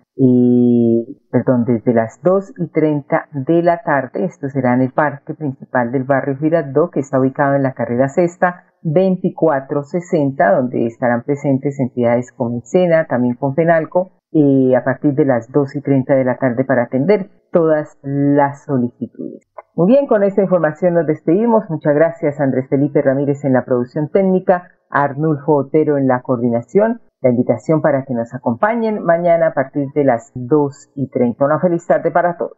perdón, 1.32 1.64
desde 1.64 1.94
las 1.94 2.20
2 2.22 2.54
y 2.58 2.68
30 2.68 3.30
de 3.32 3.64
la 3.64 3.82
tarde. 3.82 4.26
Esto 4.26 4.50
será 4.50 4.74
en 4.74 4.82
el 4.82 4.92
parque 4.92 5.34
principal 5.34 5.94
del 5.94 6.04
barrio 6.04 6.36
Girardot, 6.36 6.92
que 6.92 7.00
está 7.00 7.18
ubicado 7.18 7.56
en 7.56 7.64
la 7.64 7.72
carrera 7.72 8.10
sexta 8.10 8.66
2460, 8.82 10.52
donde 10.52 10.86
estarán 10.86 11.24
presentes 11.24 11.80
entidades 11.80 12.34
como 12.34 12.60
SENA, 12.66 13.06
también 13.06 13.36
con 13.36 13.56
FENALCO, 13.56 14.20
a 14.76 14.84
partir 14.84 15.14
de 15.14 15.24
las 15.24 15.50
2 15.50 15.78
y 15.78 15.82
30 15.82 16.14
de 16.14 16.26
la 16.26 16.38
tarde 16.38 16.66
para 16.66 16.84
atender 16.84 17.30
todas 17.52 17.98
las 18.04 18.66
solicitudes. 18.66 19.49
Muy 19.80 19.94
bien, 19.94 20.08
con 20.08 20.24
esta 20.24 20.42
información 20.42 20.96
nos 20.96 21.08
despedimos. 21.08 21.64
Muchas 21.70 21.96
gracias 21.96 22.42
Andrés 22.42 22.68
Felipe 22.70 23.02
Ramírez 23.02 23.46
en 23.46 23.54
la 23.54 23.64
producción 23.64 24.10
técnica, 24.10 24.68
Arnulfo 24.90 25.56
Otero 25.56 25.98
en 25.98 26.06
la 26.06 26.22
coordinación. 26.22 27.00
La 27.22 27.30
invitación 27.30 27.82
para 27.82 28.04
que 28.04 28.14
nos 28.14 28.34
acompañen 28.34 29.02
mañana 29.02 29.48
a 29.48 29.54
partir 29.54 29.88
de 29.96 30.04
las 30.04 30.32
2 30.36 30.90
y 30.96 31.08
30. 31.08 31.46
Una 31.46 31.62
feliz 31.62 31.88
tarde 31.88 32.12
para 32.12 32.36
todos. 32.36 32.58